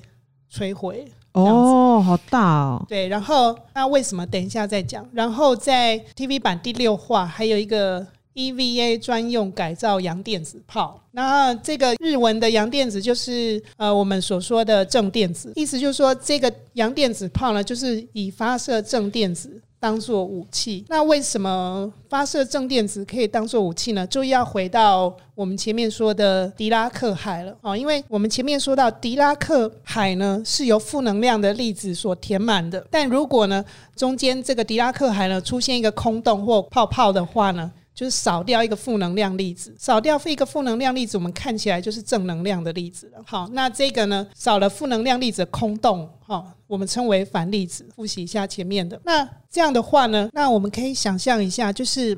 [0.51, 1.05] 摧毁。
[1.45, 2.85] 哦，好大哦。
[2.87, 4.25] 对，然后那为什么？
[4.27, 5.07] 等一下再讲。
[5.13, 8.05] 然后在 TV 版第六话还有一个。
[8.35, 20.83] EVA 专用改造阳电子炮，那这个日文的阳电子就是呃我们所说的正电子，意思就是说这个阳电子炮呢，就是以发射正电子当做武器。
[20.89, 24.05] 那为什么发射正电子可以当做武器呢？
[24.07, 33.63] 就要回到我们前面说的狄拉克海了哦，因为我们前面说到狄拉克海呢是由负能量的粒子所填满的，但如果呢
[33.95, 43.21] 中间这个狄拉克海呢出现一个空洞或泡泡的话呢，就是少掉一个负能量粒子，少掉一个负能量粒子，我们看起来就是正能量的粒子了。
[43.25, 47.85] 好，那这个呢，少了负能量粒子的空洞，好，我们称为反粒子。
[47.93, 52.17] 复习一下前面的，那这样的话呢，那我们可以想象一下，就是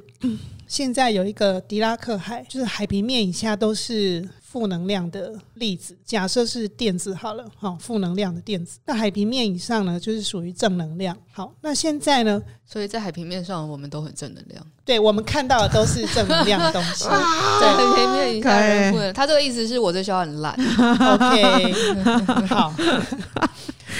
[0.71, 4.25] 现在有一个狄拉克海，就是海平面以下都是。
[4.51, 8.77] 负能量的粒子，假设是电子好了，好，负能量的电子。
[8.85, 11.15] 那海平面以上呢，就是属于正能量。
[11.31, 12.43] 好，那现在呢？
[12.65, 14.61] 所以在海平面上，我们都很正能量。
[14.83, 17.05] 对，我们看到的都是正能量的东西。
[17.61, 19.11] 在海平面以下。
[19.15, 20.53] 他这个意思是我这笑话很烂。
[20.53, 21.73] OK，
[22.53, 22.73] 好。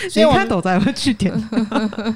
[0.10, 1.34] 所以我看斗仔会去点。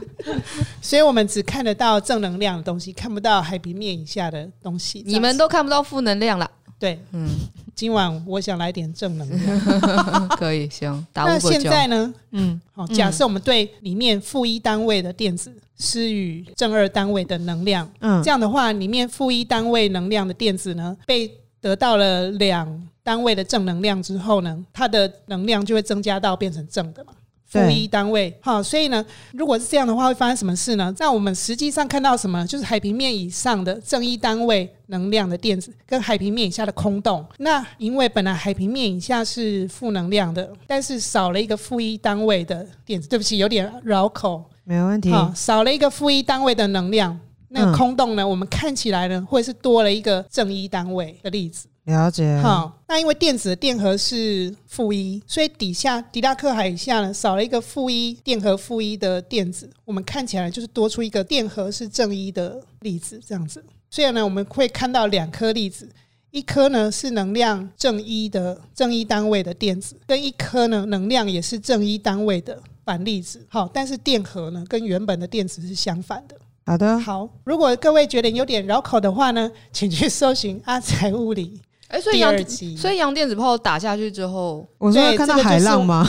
[0.81, 5.03] 所以我们只看得到正能量的东西，看不到海平面以下的东西。
[5.05, 6.49] 你们都看不到负能量啦。
[6.79, 7.29] 对，嗯。
[7.73, 11.05] 今晚我想来点正能量， 可以行。
[11.13, 12.13] 那现在呢？
[12.31, 27.11] 嗯，好，假设我们对里面负一单位的电子施予正二单位的能量，嗯，这样的话，里面负一单位能量的电子呢，被得到了两单位的正能量之后呢，它的能量就会增加到变成正的嘛。
[27.45, 30.91] 负一单位，哈，所以呢，如果是这样的话，会发生什么事呢？
[30.91, 37.25] 在我们实际上看到什么，就是海平面以上的正一单位能量的电子，跟海平面以下的空洞。
[37.37, 45.11] 那因为本来海平面以下是负能量的，但是少了一个负一单位的电子，对不起，有点绕口，没问题。
[45.11, 47.17] 好，少了一个负一单位的能量，
[47.49, 51.67] 那个空洞呢，嗯、我们看起来呢，会是多了一个正一单位的例子。
[51.85, 52.39] 了解。
[52.41, 63.63] 好，那因为电子的电荷是负一，所以底下狄拉克海下呢，少了一个负一电荷负一的电子，我们看起来就是多出一个电荷是正一的粒子，这样子。
[63.89, 65.87] 所以呢，我们会看到两颗粒子，
[66.31, 73.45] 一颗呢是能量正一的正一单位的电子，跟一颗呢能量也是正一单位的反粒子。
[73.47, 76.35] 好，但是电荷呢跟原本的电子是相反的。
[76.65, 77.29] 好的，好。
[77.43, 81.61] 如果各位觉得有点绕口的话呢，请去搜寻阿财物理。
[81.87, 82.33] 哎，所以阳
[82.77, 86.05] 所以阳电子炮打下去之后，我说看到海浪吗？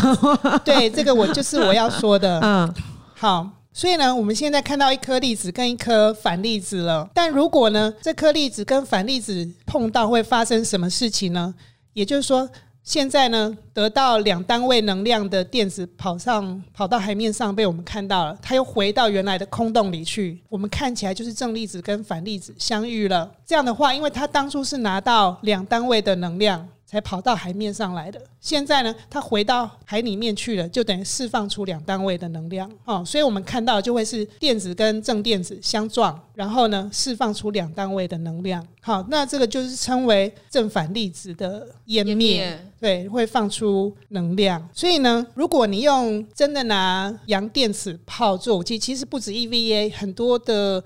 [0.65, 2.41] 对，这个我就是我要说的。
[2.45, 2.75] 嗯，
[3.15, 7.09] 好，所以呢，我们现在看到一颗粒子跟一颗反粒子了。
[7.13, 11.55] 但如果呢，这颗粒子跟反粒子碰到，会发生什么事情呢？
[11.93, 12.49] 也就是说。
[12.87, 20.41] 现在呢，得到两单位能量的电子跑上跑到海面上，被我们看到了，它又回到原来的空洞里去。
[20.49, 23.29] 我们看起来就是正粒子跟反粒子相遇了。
[23.45, 26.69] 这样的话，因为它当初是拿到两单位的能量。
[26.87, 28.23] 才跑到海面上来的。
[28.41, 33.05] 现在呢，它回到海里面去了，就等于释放出两单位的能量哦。
[33.05, 38.65] 所以我们看到就会是电子跟正电子相撞，然后呢，释放出两单位的能量。
[38.81, 44.69] 好，那这个就是称为正反粒子的湮灭，对，会放出能量。
[44.73, 50.81] 所以呢，如果你用真的拿阳电子炮做武器，其实不止 EVA，很多的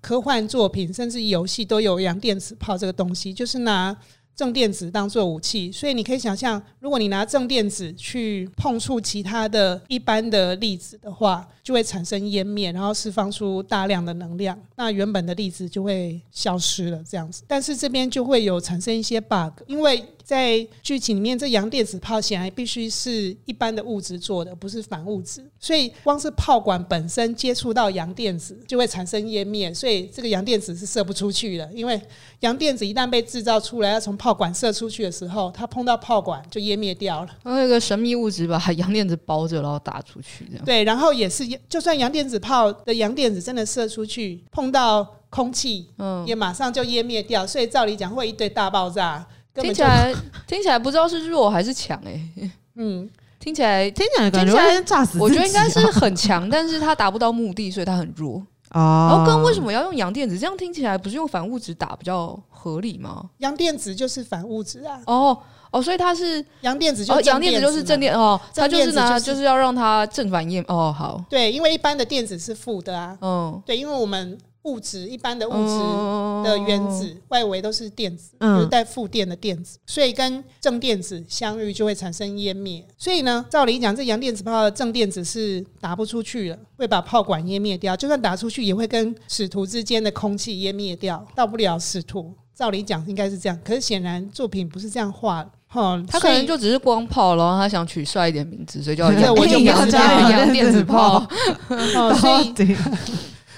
[0.00, 3.94] 科幻作品甚至游戏都有阳电子炮这个东西，就是拿。
[4.34, 17.42] 正电子当做武器，所以你可以想象，如果你拿正电子去碰触其他的一般的粒子的话，就会产生湮灭，然后释放出大量的能量，那原本的粒子就会消失了，这样子。
[17.46, 31.70] 但是这边就会有产生一些 bug，因为在剧情里面，这阳电子炮显然必须是一般的物质做的，不是反物质，所以光是炮管本身接触到阳电子就会产生湮灭，所以这个阳电子是射不出去的。
[31.72, 32.00] 因为
[32.40, 37.30] 阳电子一旦被制造出来，要从炮管射出去的时候，它碰到炮管就湮灭掉了。
[37.42, 40.64] 然后有一个神秘物质把阳电子包着，然后打出去，这样。
[40.64, 47.46] 对，然后也是，就算阳电子炮的阳电子真的射出去，碰到空气，嗯，也马上就湮灭掉。
[47.46, 49.26] 所以照理讲，会一堆大爆炸。
[49.54, 50.14] 听起来
[50.46, 55.20] 听起来不知道是弱还是强哎、欸， 嗯，听起来听起来感觉会炸死、啊。
[55.20, 59.08] 我觉得应该是很强，但是它达不到目的，所以它很弱啊。
[59.12, 60.38] 然后跟为什么要用阳电子？
[60.38, 63.28] 这样听起来不是用反物质打比较合理吗？
[63.38, 65.00] 阳电子就是反物质啊。
[65.06, 65.38] 哦
[65.70, 70.94] 哦，所以它是阳电子就，阳电子就是正电哦，它就是拿就是要让它正反应哦。
[70.96, 73.16] 好，对，因为一般的电子是负的啊。
[73.20, 74.38] 嗯，对，因为我们。
[74.64, 82.84] 物质一般的物质的原子、嗯、外围都是电子，嗯、就是带负电的电子，所以跟正电子相遇就会产生湮灭。
[82.96, 87.96] 所以呢，照理讲，这阳电子炮的正电子是打不出去了，会把炮管湮灭掉。
[87.96, 92.32] 就算打出去，也会跟使徒之间的空气湮灭掉，到不了使徒。
[92.54, 95.50] 照理讲应该是这样，可是显然作品不是这样画的。
[95.66, 101.26] 哈，他可能就只是光炮，然后他想取帅一点名字，所以叫阳 我就阳电子炮。
[102.20, 102.76] 所以。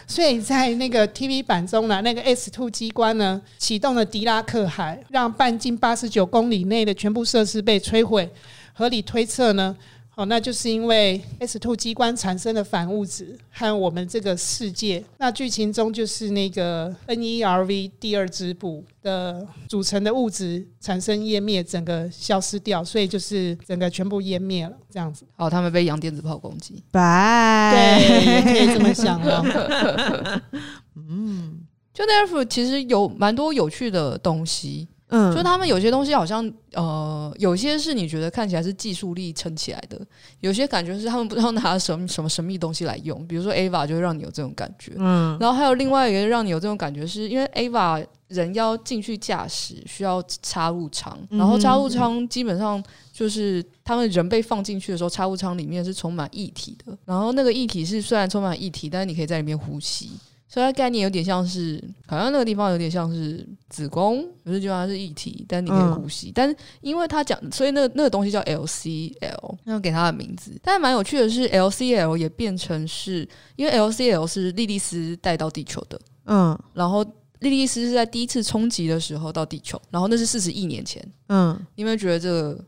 [0.07, 8.31] 所以在那个 TV 版中呢，那个 S Two 机关呢启动了狄拉克海，让半径八十九公里内的全部设施被摧毁。
[8.73, 9.77] 合理推测呢？
[10.17, 25.27] 哦，那就是因为 S two 机关产生的反物质和我们这个世界，那剧情中就是那个 NERV 第二支部的组成的物质产生湮灭，整个消失掉，所以就是整个全部湮灭了，这样子。
[25.37, 30.41] 哦，他们被阳电子炮攻击，拜，对，也可以这么想哦。
[30.95, 31.59] 嗯，
[31.93, 34.87] 就 Netflix 其实有蛮多有趣的东西。
[35.09, 40.01] 嗯，就他们有些东西好像呃，有些是你觉得看起来是技术力撑起来的，
[40.41, 44.93] 有些感觉是他们不知道拿什么什么神秘东西来用，比如说 Ava 就会让你有这种感觉。
[44.97, 60.11] 嗯，然后还有另外一个让你有这种感觉，是因为 Ava 人要进去驾驶需要插入舱，然后插入舱基本上就是他们人被放进去的时候，插入舱里面是充满液体的，然后那个液体是虽然充满液体，但是你可以在里面呼吸。
[60.55, 66.29] 所以它概念有点像是，好像那个地方有点像是子宫，不是就它是液体，但你可以呼吸。
[66.29, 70.53] 嗯、但是因为他讲，所以那个那个东西叫 LCL，要给它的名字。
[70.63, 77.05] 但是蛮有趣的是，LCL 也变成是因为 LCL 是莉莉丝带到地球的，嗯，然后
[77.41, 82.65] 莉莉丝是在第一次冲击的时候到地球，然后那是四十亿年前，嗯，你有没有觉得这个？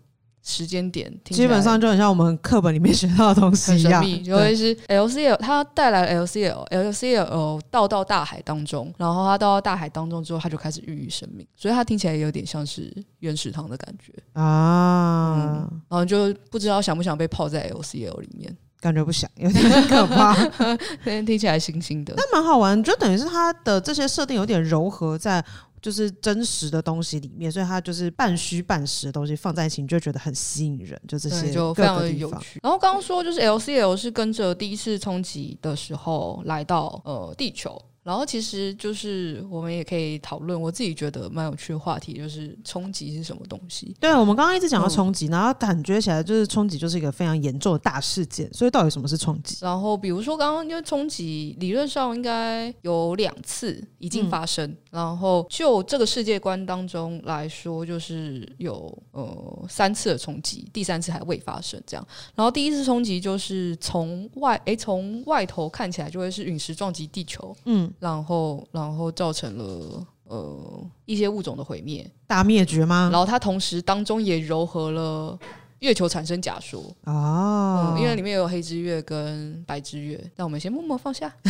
[0.48, 14.12] 时间点基本上就很像我们课本里面学到的东西一样，就会是 LCL 它带来 LCL，LCL 倒到大海当中，然后它倒到大海当中之后，它就开始孕育生命，所以它听起来有点像是原始汤的感觉。
[14.34, 20.32] 啊、嗯，然后就不知道想不想被泡在 LCL 里面，感觉不想，有点可怕，
[21.26, 25.44] 听起来新新的，但蛮好玩，就等于是它的这些设定有点柔和在。
[25.86, 31.00] 就是真实的东西里面，所以它就是半虚半实的东西放在一起，你就觉得很吸引人。
[31.06, 32.58] 就这些就非常的有趣。
[32.60, 37.80] 然后刚刚说就是 LCL 是跟着第一次冲击的时候来到呃地球。
[38.06, 43.96] 然后其实就是我们也可以讨论，我自己觉得蛮有趣的话题，就是冲击是什么东西？
[43.98, 48.48] 对，我们刚刚一直讲到冲击，嗯、然后感觉起来就是冲击就是一个非常严重的大事件。
[48.54, 49.58] 所以到底什么是冲击？
[49.60, 62.06] 然后比如说刚刚因为冲击理论上应该有两次已经发生，嗯、然后就这个世界观当中来说，就是有呃三次的冲击，第三次还未发生这样。
[62.36, 67.92] 然后第一次冲击就是从外诶从外头看起来就会是陨石撞击地球，嗯。
[67.98, 73.08] 然后，然后造成了呃一些物种的毁灭，大灭绝吗？
[73.12, 75.38] 然后它同时当中也糅合了。
[75.80, 81.30] 月球产生假说哦、嗯，因为里面有黑之月跟白之月，那我们先默默放下，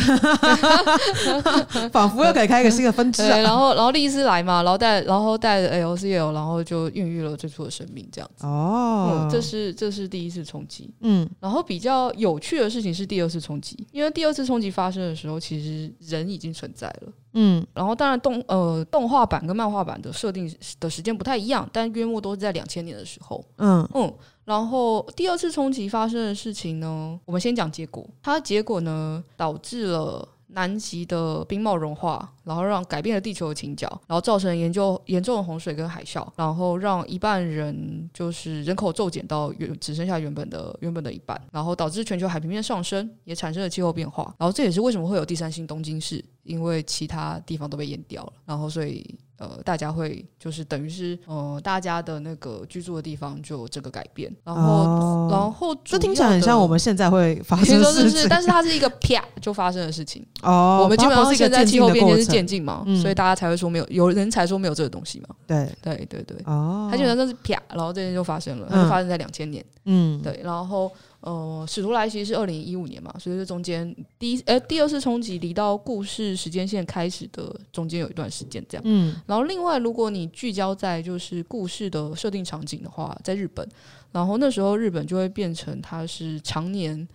[1.91, 3.37] 仿佛又可以开一个新的分支、啊。
[3.39, 8.45] 然后，然后莉丝来嘛，然后带，然后带着 LCL，然后就孕育了最初的生命，这样子。
[8.45, 10.93] 哦、嗯，这是这是第一次冲击。
[11.01, 17.13] 嗯，然后比较有趣的事情是第二次冲击，因为第二次冲击发生的时候，其实人已经存在了。
[17.33, 23.43] 嗯，然后当然动呃动画版跟漫画版的设定的时间不太一样，但约莫都是在两千年的时候。
[23.57, 24.13] 嗯嗯，
[24.45, 30.27] 然后第二次冲击发生的事情呢，我们先讲结果，它结果呢导致了。
[30.47, 44.33] 南极的冰帽融化，然后让改变了地球的倾角，然后造成研究严重的洪水跟海啸，然后让一半人就是人口骤减到原只剩下原本的原本的一半，然后导致全球海平面上升，也产生了气候变化。
[44.37, 49.05] 然后这也是为什么会有第三性东京市，因为其他地方都被淹掉了，然后所以
[49.37, 60.79] 呃，大家会就是等于是呃，大家的那个居住的地方就有这个改变，然后、哦、然后这听起来很像我们现在会发生的事情，但是它是一个啪就发生的事情哦。
[60.81, 65.27] 我们基本上现在气候变迁是渐进嘛、嗯，所以大家才会说没有，有人才说没有这个东西嘛。
[65.45, 70.91] 对对对对，哦，它基本上是啪，然后这件就发生了，它就发生在两千年，嗯，对，然后。
[71.21, 78.83] 呃，使徒来袭是二零一五年嘛，所以这中间第一呃第二次冲击离到故事时间线开始的中间有一段时间这样。
[78.85, 83.67] 嗯，然后另外如果你聚焦在就是故事的设定场景的话，在日本，
[84.11, 87.07] 然后那时候日本就会变成它是常年。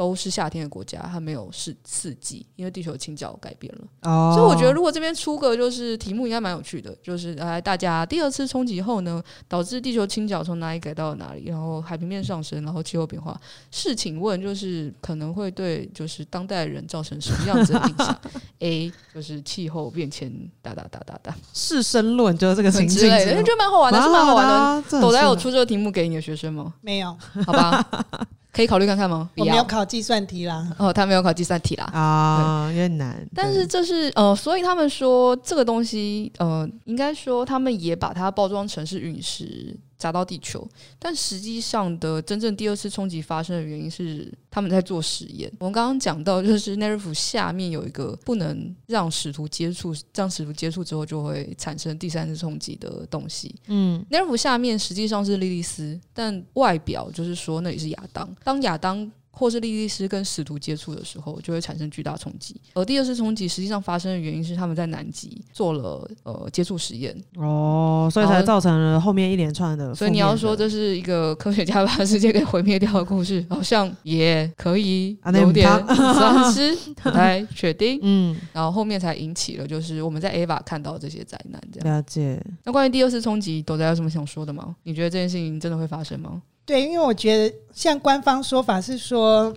[0.00, 4.10] 都是夏天的国家，它没有四四季，因为地球倾角改变了。
[4.10, 6.96] 哦，所以我觉得如果这边出个就是题目，应该蛮有趣的。
[7.02, 13.38] 就是来大家第二次冲击后呢，导致地球倾角从哪里改到了哪里，然后海平面上升，然后气候变化。
[13.70, 18.18] 是，请问就是可能会对就是当代人造成什么样子的影响？
[18.60, 20.32] A 就是气候变迁，
[20.62, 21.36] 哒哒哒哒哒。
[21.52, 24.98] 是生论就是这个情之类的，觉得蛮好玩的，是蛮好玩的。
[24.98, 26.72] 斗仔有出这个题目给你的学生吗？
[26.80, 27.86] 没有，好吧。
[28.52, 29.30] 可以考虑看看吗？
[29.36, 30.66] 我没有考计算题啦。
[30.78, 31.84] 哦，他没有考计算题啦。
[31.92, 33.26] 啊，有点难。
[33.34, 39.76] 但是这是呃，所以他们说这个东西呃，应该说他们也把它包装成是陨石。
[40.00, 40.66] 砸到地球，
[40.98, 45.52] 但实际上的真正第二次冲击发生的原因是他们在做实验。
[45.58, 53.54] 我们刚刚讲到，就是奈尔夫下面有一个不能让使徒接触，让使徒接触之后就会产生第三次冲击的东西。
[53.66, 58.34] 嗯，奈尔夫下面实际上是莉莉丝，但外表就是说那里是亚当。
[58.42, 59.12] 当亚当。
[59.30, 62.60] 或是莉莉丝跟使徒接触的时候，就会产生巨大冲击。
[62.74, 69.94] 而第二次冲击实际上发生的原因是他们在南极做了呃接触实验哦，所以才造成了后面一连串的，的。
[69.94, 77.98] 所以你要说这是一个科学家把世界给毁灭掉的故事，好像也可以有点算是 不太确定。
[78.02, 81.60] 嗯，然后后面才引起了就是我们在 AVA 看到这些灾难。
[81.72, 82.42] 这样了解。
[82.64, 84.74] 那关于第二次冲击，斗仔有什么想说的吗？
[84.82, 86.42] 你觉得这件事情真的会发生吗？
[86.70, 89.52] 对，因为我觉得像官方说法是说，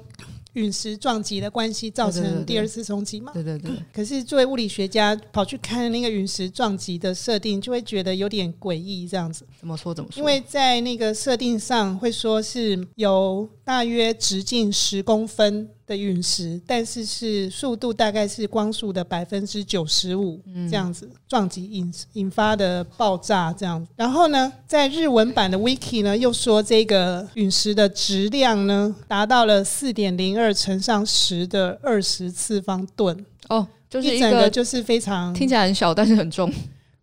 [0.53, 3.32] 陨石撞击的关系造成第二次冲击嘛？
[3.34, 3.80] 对对对，对。
[3.93, 9.45] 可是作为物理学家跑去看那个陨石撞击的设定，就会觉得有点诡异，这样子。
[9.59, 9.93] 怎么说？
[9.93, 10.20] 怎么说？
[10.20, 23.92] 因为在那个设定上会说是有大约直径十公分的陨石，但是是速度大概是光速的百分之九十五这样子撞击引引发的爆炸这样子。
[23.96, 36.52] 然后呢，在日文版的 Wiki 呢又说这个陨石的质量呢达到了四点零二乘上十的二十次方吨哦，就是一,个就是非常听起来很小，但是很重，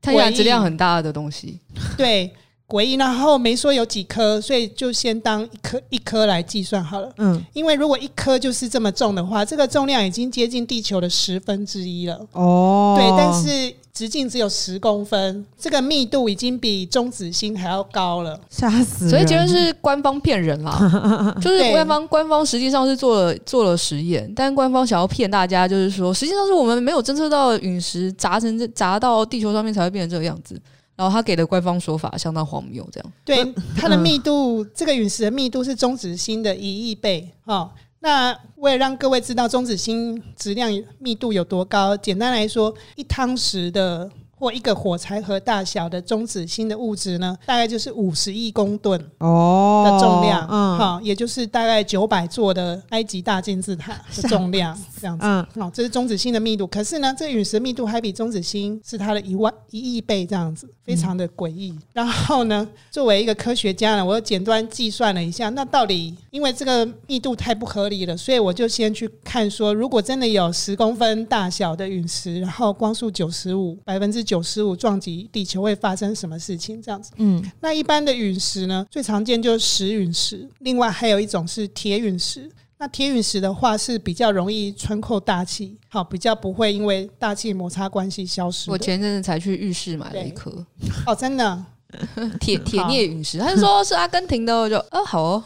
[0.00, 1.58] 它起来质量很大的东西。
[1.96, 2.32] 对。
[2.70, 7.12] 诡异，然后没说有几颗，所以就先当一颗一颗来计算好了。
[7.16, 12.24] 嗯，因为如果一颗就是这么重的话，这个重量已经接近地球的十分之一了。
[12.32, 19.10] 哦，对，但是直径只有十公分，这个密度已经比中子星还要高了，吓死！
[19.10, 30.58] 所以结论是官方骗人啦， 就是官方官方实际上是做了做了实验，但官方想要骗大家，就是说实际上是我们没有侦测到陨石砸成这砸到地球上面才会变成这个样子。
[31.00, 33.12] 然后他给的官方说法相当荒谬，这样。
[33.24, 37.26] 对，它的密度，这个陨石的密度是中子星的一亿倍。
[37.44, 37.70] 哦，
[38.00, 44.10] 那为了让各位知道中子星质量密度有多高，简单来说，一汤匙的。
[44.40, 56.66] 或一个火柴盒大小的中子星的物质呢，大概就是五十亿公吨哦的重量，嗯，好，也就是大概九百座的埃及大金字塔的重量，这样子，嗯，好，这是中子星的密度。
[56.66, 61.78] 可是呢，这个陨石密度还比中子星是它的一万一亿倍，这样子，非常的诡异。
[61.92, 76.80] 然后呢，作为一个科学家呢，我又简单计算了一下，那到底因为这个密度太不合理了，所以我就先去看说，如果真的有十公分大小的陨石，然后光速九十五百分之九十五撞击地球会发生什么事情？
[76.80, 82.48] 这样子，嗯，那一般的陨石呢，最常见就是石陨石，另外还有一种是铁陨石。
[82.78, 88.70] 那铁陨石的话是比较容易穿透大气，好，比较不会因为大气摩擦关系消失。
[88.70, 90.64] 我前阵子才去浴室买了一颗，
[91.06, 91.64] 哦，真的。
[92.38, 95.42] 铁铁镍陨石，他就说是阿根廷的，我就哦好哦。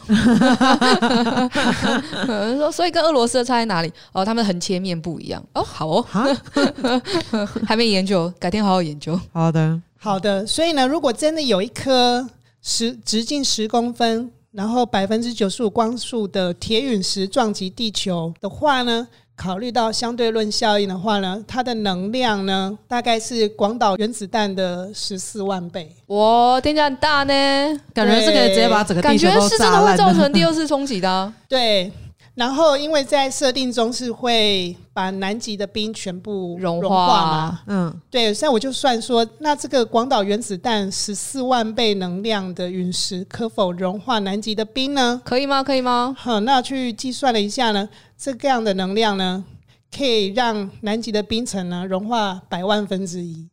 [2.57, 3.91] 说所以跟俄罗斯的差在哪里？
[4.11, 5.43] 哦，他们横切面不一样。
[5.53, 6.05] 哦，好哦，
[7.65, 9.19] 还没研究，改天好好研究。
[9.33, 10.45] 好的，好的。
[10.45, 12.27] 所以呢，如果真的有一颗
[12.61, 19.07] 十直径十公分，然后百分之九十五光速的铁陨石撞击地球的话呢？
[19.35, 25.93] 考虑到相对论效应的话呢，它的能量呢，大概是广岛原子弹的十四万倍。
[26.07, 27.33] 哇，听起来很大呢，
[27.93, 29.39] 感觉是可以直接把整个地球都炸烂。
[29.39, 31.33] 感觉是真的会造成第二次冲击的啊。
[31.49, 31.91] 对，
[32.35, 37.61] 然后因为在设定中是会把南极的冰全部融化。
[37.67, 45.21] 嗯，对，所以我就算说，那这个广岛原子弹十四万倍能量的陨石可否融化南极的冰呢？
[45.25, 45.61] 可以吗？
[45.61, 46.15] 可以吗？
[46.17, 49.43] 好，那去计算了一下呢，这个样的能量呢，
[49.93, 53.45] 可以让南极的冰层呢融化百万分之一。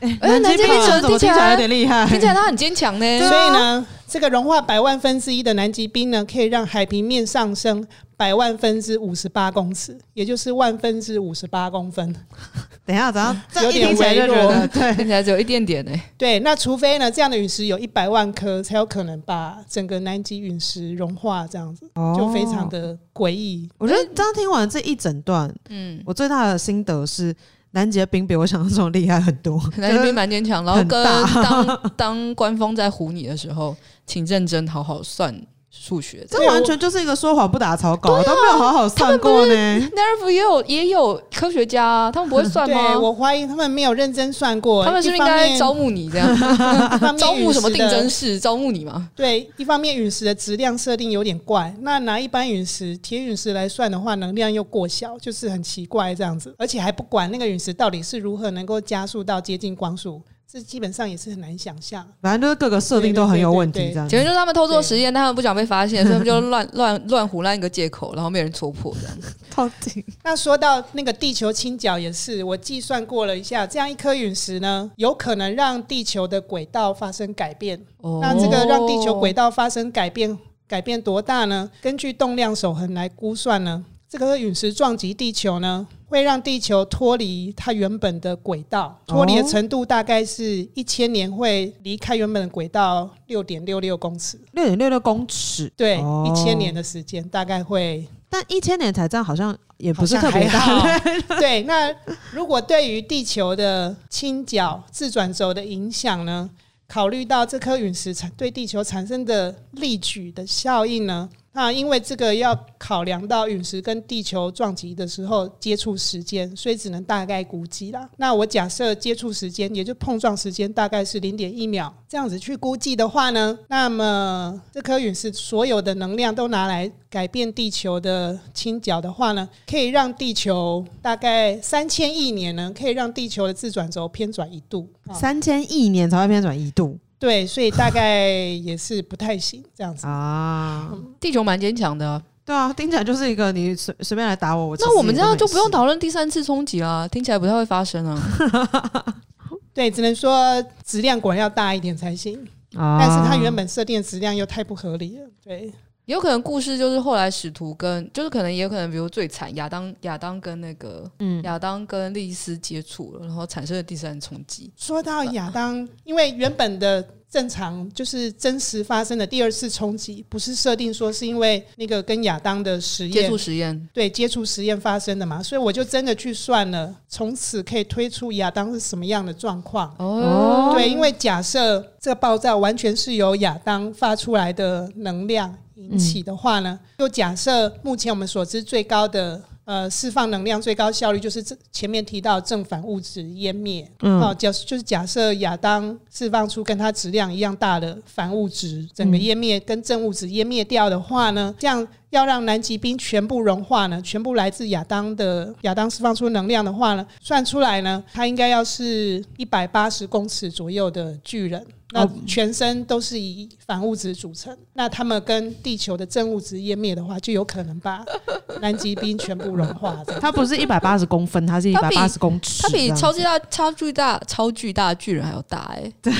[0.00, 2.06] 哎，南极冰层怎么听起来有点厉害？
[2.06, 3.18] 听起来它很坚强呢。
[3.20, 7.86] 所以呢，这个融化百万分之一的南极冰呢，可以让海平面上升
[8.20, 12.14] 百万分之五十八公尺，也就是万分之五十八公分。
[12.84, 13.34] 等一下，怎样？
[13.64, 15.92] 有点微弱，对，听起来只有一点点呢。
[16.18, 23.66] 对，那除非呢，这样的陨石有一百万颗，才有可能把整个南极陨石融化，这样子就非常的诡异。
[23.78, 27.34] 我觉得刚听完这一整段，嗯，我最大的心得是。
[27.72, 35.32] 南极的冰比我想象中厉害很多， 南极冰蛮坚强，然后跟当当官方在唬你的时候，请认真好好算。
[35.72, 39.54] 数学，这完全就是一个说谎不打草稿，都没有好好算过呢。
[39.54, 42.98] NERV 也有也有科学家啊，他们不会算吗？
[42.98, 44.82] 我怀疑他们没有认真算过。
[44.84, 46.36] 他们是不是应该招募你这样？
[47.16, 48.38] 招募什么定真式？
[48.40, 49.08] 招募你吗？
[49.14, 60.20] 对，一方面陨石的质量设定有点怪，那拿一般陨石铁陨石来算的话，能量又过小，就是很奇怪这样子，而且还不管那个陨石到底是如何能够加速到接近光速。
[60.52, 64.08] 这基本上也是很难想象，反正就是各个设定都很有问题，这样。
[64.08, 69.16] 简直就是他们偷做实验，但他们不想被发现，所以他们就乱乱乱胡乱一个借口，然后没人戳破这样。
[69.54, 77.80] 到底那说到那个地球倾角也是，我计算过了一下，这样一颗陨石呢，有可能让地球的轨道发生改变。
[77.98, 80.36] 哦、那这个让地球轨道发生改变，
[80.66, 81.70] 改变多大呢？
[81.80, 94.36] 根据动量守恒来估算呢，这颗陨石撞击地球呢，会让地球脱离它原本的轨道，脱离的程度大概是一千年会离开原本的轨道六点六六公尺。
[94.50, 98.04] 六点六六公尺，对，一千年的时间大概会。
[98.28, 100.84] 但一千年才这样，好像也不是特别好。
[101.38, 101.94] 对，那
[102.32, 106.50] 如果对于地球的倾角自转轴的影响呢？
[106.88, 111.30] 考虑到这颗陨石产对地球产生的力矩的效应呢？
[111.52, 118.08] 那因为这个要考量到陨石跟地球撞击的时候接触时间，所以只能大概估计啦。
[118.16, 134.88] 那我假设接触时间，也就碰撞时间大概是零点一秒，这样子去估计的话呢，那么这颗陨石所有的能量都拿来改变地球的倾角的话呢，可以让地球大概三千亿年呢，可以让地球的自转轴偏转一度。
[135.12, 136.96] 三千亿年才会偏转一度。
[137.20, 140.88] 对，所以大概也是不太行这样子啊。
[140.90, 149.14] 嗯、地球蛮坚强的、啊，对啊，听起来就是一个你随随便来打我，我那我们这样就不用讨论第三次冲击了，听起来不太会发生啊。
[149.74, 152.36] 对，只能说质量果然要大一点才行，
[152.74, 155.70] 啊、但是它原本设定的质量又太不合理了，对。
[156.14, 164.70] 有可能故事就是后来使徒跟，就是可能也有可能，比如最惨亚当亚当跟那个嗯亚当跟莉丝接触了，然后产生了第三冲击。
[164.76, 180.72] 说到亚当，因为原本的正常就是真实发生的第二次冲击，不是设定说是因为那个跟亚当的实验接触实验对接触实验发生的嘛，所以我就真的去算了，从此可以推出亚当是什么样的状况哦。
[180.74, 185.56] 对，因为假设这个爆炸完全是由亚当发出来的能量。
[185.80, 201.86] 引起的话呢，就假设目前我们所知最高的呃释放能量最高效率就是这前面提到正反物质湮灭，嗯，好，假就是假设亚当释放出跟它质量一样大的反物质，整个湮灭跟正物质湮灭掉的话呢，这样。
[202.10, 218.04] 要让南极冰全部融化呢，全部来自亚当的亚当释放出能量的话呢，算出来呢，它应该要是一百八十公尺左右的巨人，那全身都是以反物质组成，那他们跟地球的正物质湮灭的话，就有可能把
[218.60, 219.96] 南极冰全部融化。
[220.20, 226.12] 它不是一百八十公分，它是一百八十公尺，它比超级大、超巨大、超巨大巨人还要大哎、欸，对，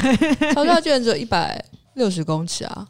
[0.54, 1.62] 超巨大巨人只有一百。
[1.94, 2.86] 六十公尺啊，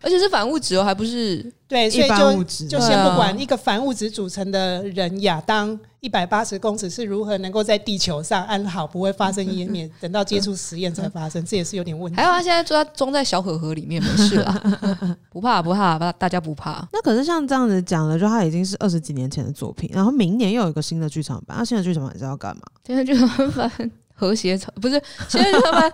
[0.00, 12.16] 而且是反物质哦，还不是对，所以就就先不管一个反物质组成的人亚当一百八十公尺是如何能够在地球上安好，不会发生湮灭， 等到接触实验才发生，这也是有点问题。
[12.16, 14.76] 还有他现在装装在小盒盒里面，没事啦，
[15.30, 16.86] 不怕不怕，大家不怕。
[16.92, 22.62] 那可是像这样子讲的，就他已经是二十几年前的作品，然后明年又有一个新的剧场版，那新的剧场版是要干嘛？
[22.86, 23.70] 新的剧场版
[24.16, 25.92] 和谐不是新的剧场版。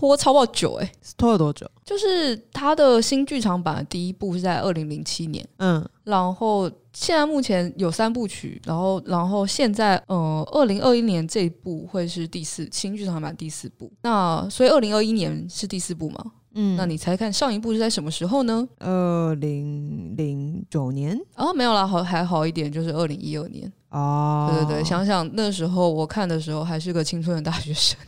[0.00, 1.70] 拖超爆久哎、欸，拖了多久？
[1.84, 16.32] 就是他的新剧场版的第一部是在二零零七年，嗯，然后现在目前有三部曲，然后然后现在呃二零二一年这一部会是第四新剧场版第四部，那所以二零二一年是第四部吗？
[16.54, 18.66] 嗯，那你猜看上一部是在什么时候呢？
[18.78, 21.14] 二零零九年？
[21.36, 23.70] 哦，没有啦，好还好一点，就是二零一二年。
[23.90, 27.98] 哦，对对对，想想那时候我看的时候还是个青春的大学生，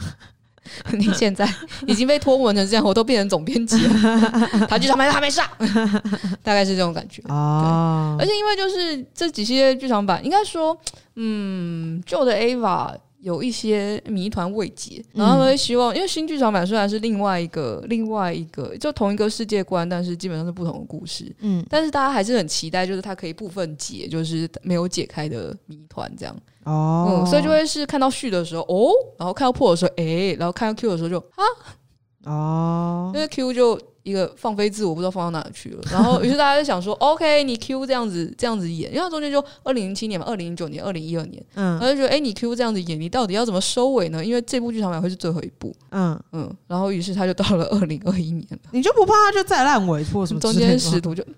[0.99, 1.49] 你现在
[1.87, 5.47] 已经被拖文成这样，我都变成总编辑了， 他剧场版还没上，
[6.43, 8.17] 大概是这种感觉哦。
[8.19, 10.77] 而且因为就是这几些剧场版，应该说，
[11.17, 12.95] 嗯，旧的 Ava。
[13.23, 21.33] 有一些谜团未解，然后他们会希望，嗯、因为新剧场版虽然是另外一个另外一个就同一个世界观，但是基本上是不同的故事。
[21.39, 26.37] 嗯，但是大家还是很期待，就是它可以部分解，就是没有解开的谜团这样。
[26.65, 31.45] 哦，嗯，所以就会是看到序的时候哦，然后看到破的时候哎，然后看到 Q 的时候就啊
[32.25, 33.81] 哦，因为 Q 就。
[34.03, 35.81] 一个放飞自我，不知道放到哪里去了。
[35.91, 44.25] 然后， 于是大家就想说：“OK，你 Q 这样子这样子演，因为他中间就二零零七年嘛，二零零九年，二零一二年，嗯，他就觉得，哎、欸，你 Q 这样子演，你到底要怎么收尾呢？
[44.25, 46.51] 因为这部剧场版会是最后一部，嗯嗯。
[46.67, 48.59] 然后，于是他就到了二零二一年了。
[48.73, 50.41] 你就不怕他就再烂尾或什么？
[50.41, 51.25] 中间使徒就。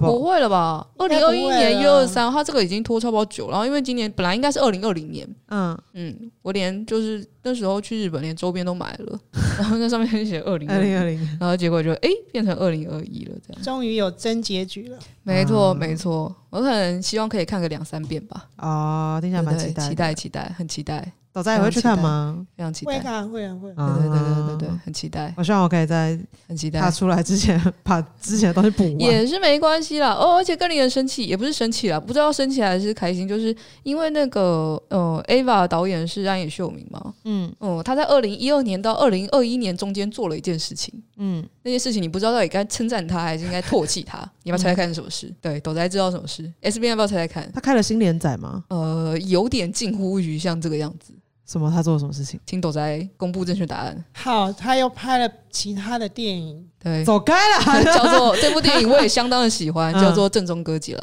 [0.00, 0.84] 不会了吧？
[0.96, 3.48] 二零二一年一二三，他这个已经拖超不久。
[3.48, 9.18] 然后因为今年本来应该是二零二零年，嗯嗯，我连就是那时候去日本连周边都买了，
[9.58, 13.62] 然后那上面写二零二零，然后结果就哎变成二零二一了，这样。
[13.62, 14.98] 终于有真结局了。
[15.22, 18.46] 没错没错，我可能希望可以看个两三遍吧。
[18.56, 21.10] 啊，听起来蛮期待，期待期待，很期待。
[21.30, 22.44] 早在也会去看吗？
[22.56, 23.72] 非常期待，会看会啊会。
[23.72, 25.32] 对对对对对对，很期待。
[25.36, 26.18] 我希望我可以在
[26.48, 30.12] 很期待他出来之前把之前的东西补完，也是没关系啦。
[30.14, 45.34] 哦，而且更令人生气，也不是生气啦，不知道生气还是开心，就是因为那个呃，Ava 导演是安野秀明嘛，嗯嗯，他在二零一二年到二零二一年中间做了一件事情，嗯，那件事情你不知道到底该称赞他还是应该唾弃他，你要不要猜猜看是什么事？
[45.40, 47.50] 对，斗仔知道什么事？S B 要不要猜猜看？
[47.52, 48.64] 他开了新连载吗？
[48.70, 51.12] 呃，有点近乎于像这个样子。
[51.46, 51.70] 什么？
[51.70, 52.38] 他做了什么事情？
[52.44, 54.04] 请斗仔公布正确答案。
[54.12, 56.62] 好，他又拍了其他的电影。
[56.78, 57.84] 对，走开了。
[57.96, 61.00] 叫做这部电影，我也相当的喜欢，叫做《正宗歌吉拉》。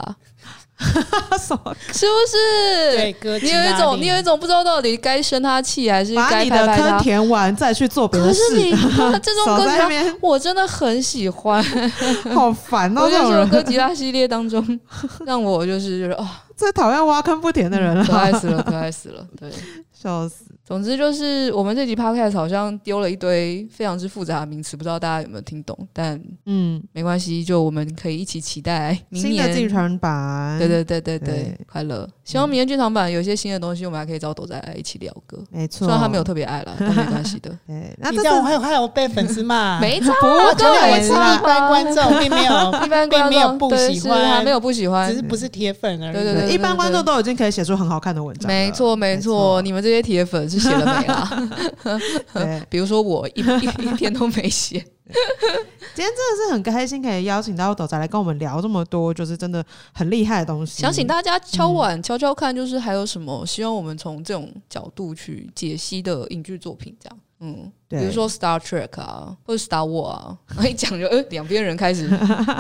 [1.40, 1.76] 什么？
[1.94, 3.40] 是不是？
[3.42, 8.40] 你有一种，你有一种不知道到底该生他气还是该把你的坑填完再去做别的事。
[8.50, 8.74] 可是你
[9.20, 9.90] 《这种哥吉拉》，
[10.22, 11.64] 我真的很喜欢。
[12.34, 13.02] 好烦哦！
[13.04, 14.80] 我就是歌吉拉系列当中，
[15.26, 19.50] 让我就是觉得哦， 最讨厌挖坑不填的人了，可爱死了，可爱死了，对。
[19.94, 20.46] 笑死！
[20.66, 25.88] 总之就是我们这集 podcast 好像丢了一堆非常之复杂的名词，不知道大家有没有听懂？
[25.94, 30.58] 但嗯，没关系，就我们可以一起期待明年新的剧场版。
[30.58, 32.10] 对对对对对，对快乐！
[32.26, 35.38] 希望明天剧场版有一些新的东西，我们还可以找斗仔来一起聊个。
[35.52, 37.52] 没错，虽然他没有特别爱了， 但没关系的。
[37.68, 39.78] 对，那这样我还有还有被粉丝骂？
[39.80, 46.14] 没错，我觉得我是一般观众，并没有一般并没有不喜欢，没有不喜欢，只是不是铁粉而已。
[46.14, 48.48] 对对对，一般观众都已经可以写出很好看的文章。
[48.48, 51.48] 没错没错，你们这些铁粉是写了没啦？
[52.34, 54.84] 对，比如说我一一一篇都没写。
[55.94, 60.82] 今天真的是很开心，可以邀请到斗仔来跟我们聊这么多，就是真的很厉害的东西。
[60.82, 67.20] 想请大家敲碗敲敲看，就是还有什么希望我们从这种角度去解析的影剧作品，这样。
[67.42, 70.38] 嗯，比如说 Star Trek 啊，或者 Star War 啊，
[70.68, 72.10] 一讲就呃，两边人开始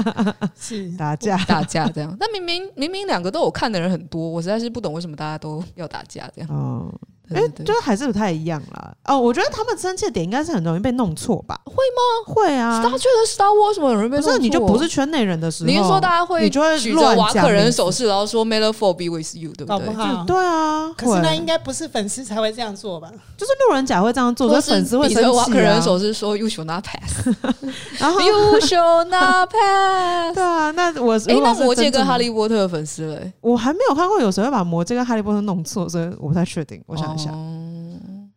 [0.59, 2.15] 是打架打架这样。
[2.19, 6.49] 但明明明明两个都有看的人很多，我实在是不懂为什么大家都要打架这样。
[6.51, 6.93] 嗯
[7.33, 8.93] 哎，就还是不太一样啦。
[9.05, 11.59] 哦，我觉得他们生气的点应该是很容易被弄错吧？
[11.65, 12.33] 会吗？
[12.33, 12.81] 会啊。
[12.83, 14.31] Star Trek 和 Star Wars 为什么很容易被弄错？
[14.31, 20.25] 可是你就不是圈内人的时候，你是说大家会，你就会举着瓦克人手势，然后说 “May the Fourth be with you”，对不对？
[20.27, 20.91] 对啊。
[20.97, 23.09] 可是那应该不是粉丝才会这样做吧？
[23.37, 25.31] 就是路人甲会这样做，所以粉丝会生气啊。
[25.31, 27.27] 瓦克人手势说 “You should not pass”，
[27.99, 30.35] 然后 “You should not pass”。
[30.35, 33.33] 对啊，那我哎，那魔戒跟哈利波特的粉丝嘞？
[33.41, 36.81] 我还没有看过有谁会把魔戒跟哈利波特弄错，所以我不太确定。
[36.87, 37.74] 我想一下。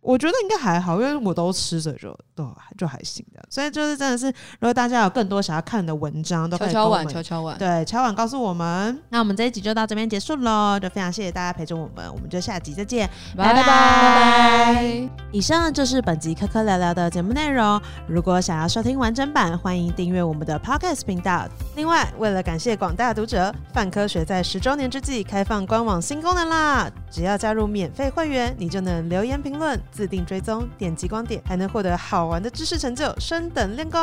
[0.09, 4.27] 我觉得应该还好，因为我都吃着就都就还行的，所以就是真的是，
[4.59, 8.99] 如果大家有更多想要看的文章，都可以敲碗敲敲碗，对，敲碗告诉我们。
[9.11, 13.07] 那我们这一集就到这边结束喽，就非常谢谢大家陪着我们，我们就下集再见，
[13.37, 15.09] 拜拜拜拜。
[15.31, 17.79] 以上就是本集科科聊聊的节目内容。
[18.07, 21.47] 如果想要收听完整版，欢迎订阅我们的 Podcast 频道。
[21.77, 26.91] 另外，为了感谢广大读者，泛科学在十周年之际开放官网新功能啦！
[27.11, 29.79] 只要加入免费会员，你就能留言评论。
[29.99, 34.01] 自定追踪，点击光点，还能获得好玩的知识成就，升等练功。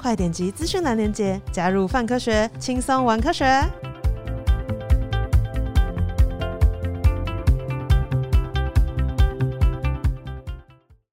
[0.00, 3.44] 快点击资讯栏链接，加入泛科学，轻松玩科学。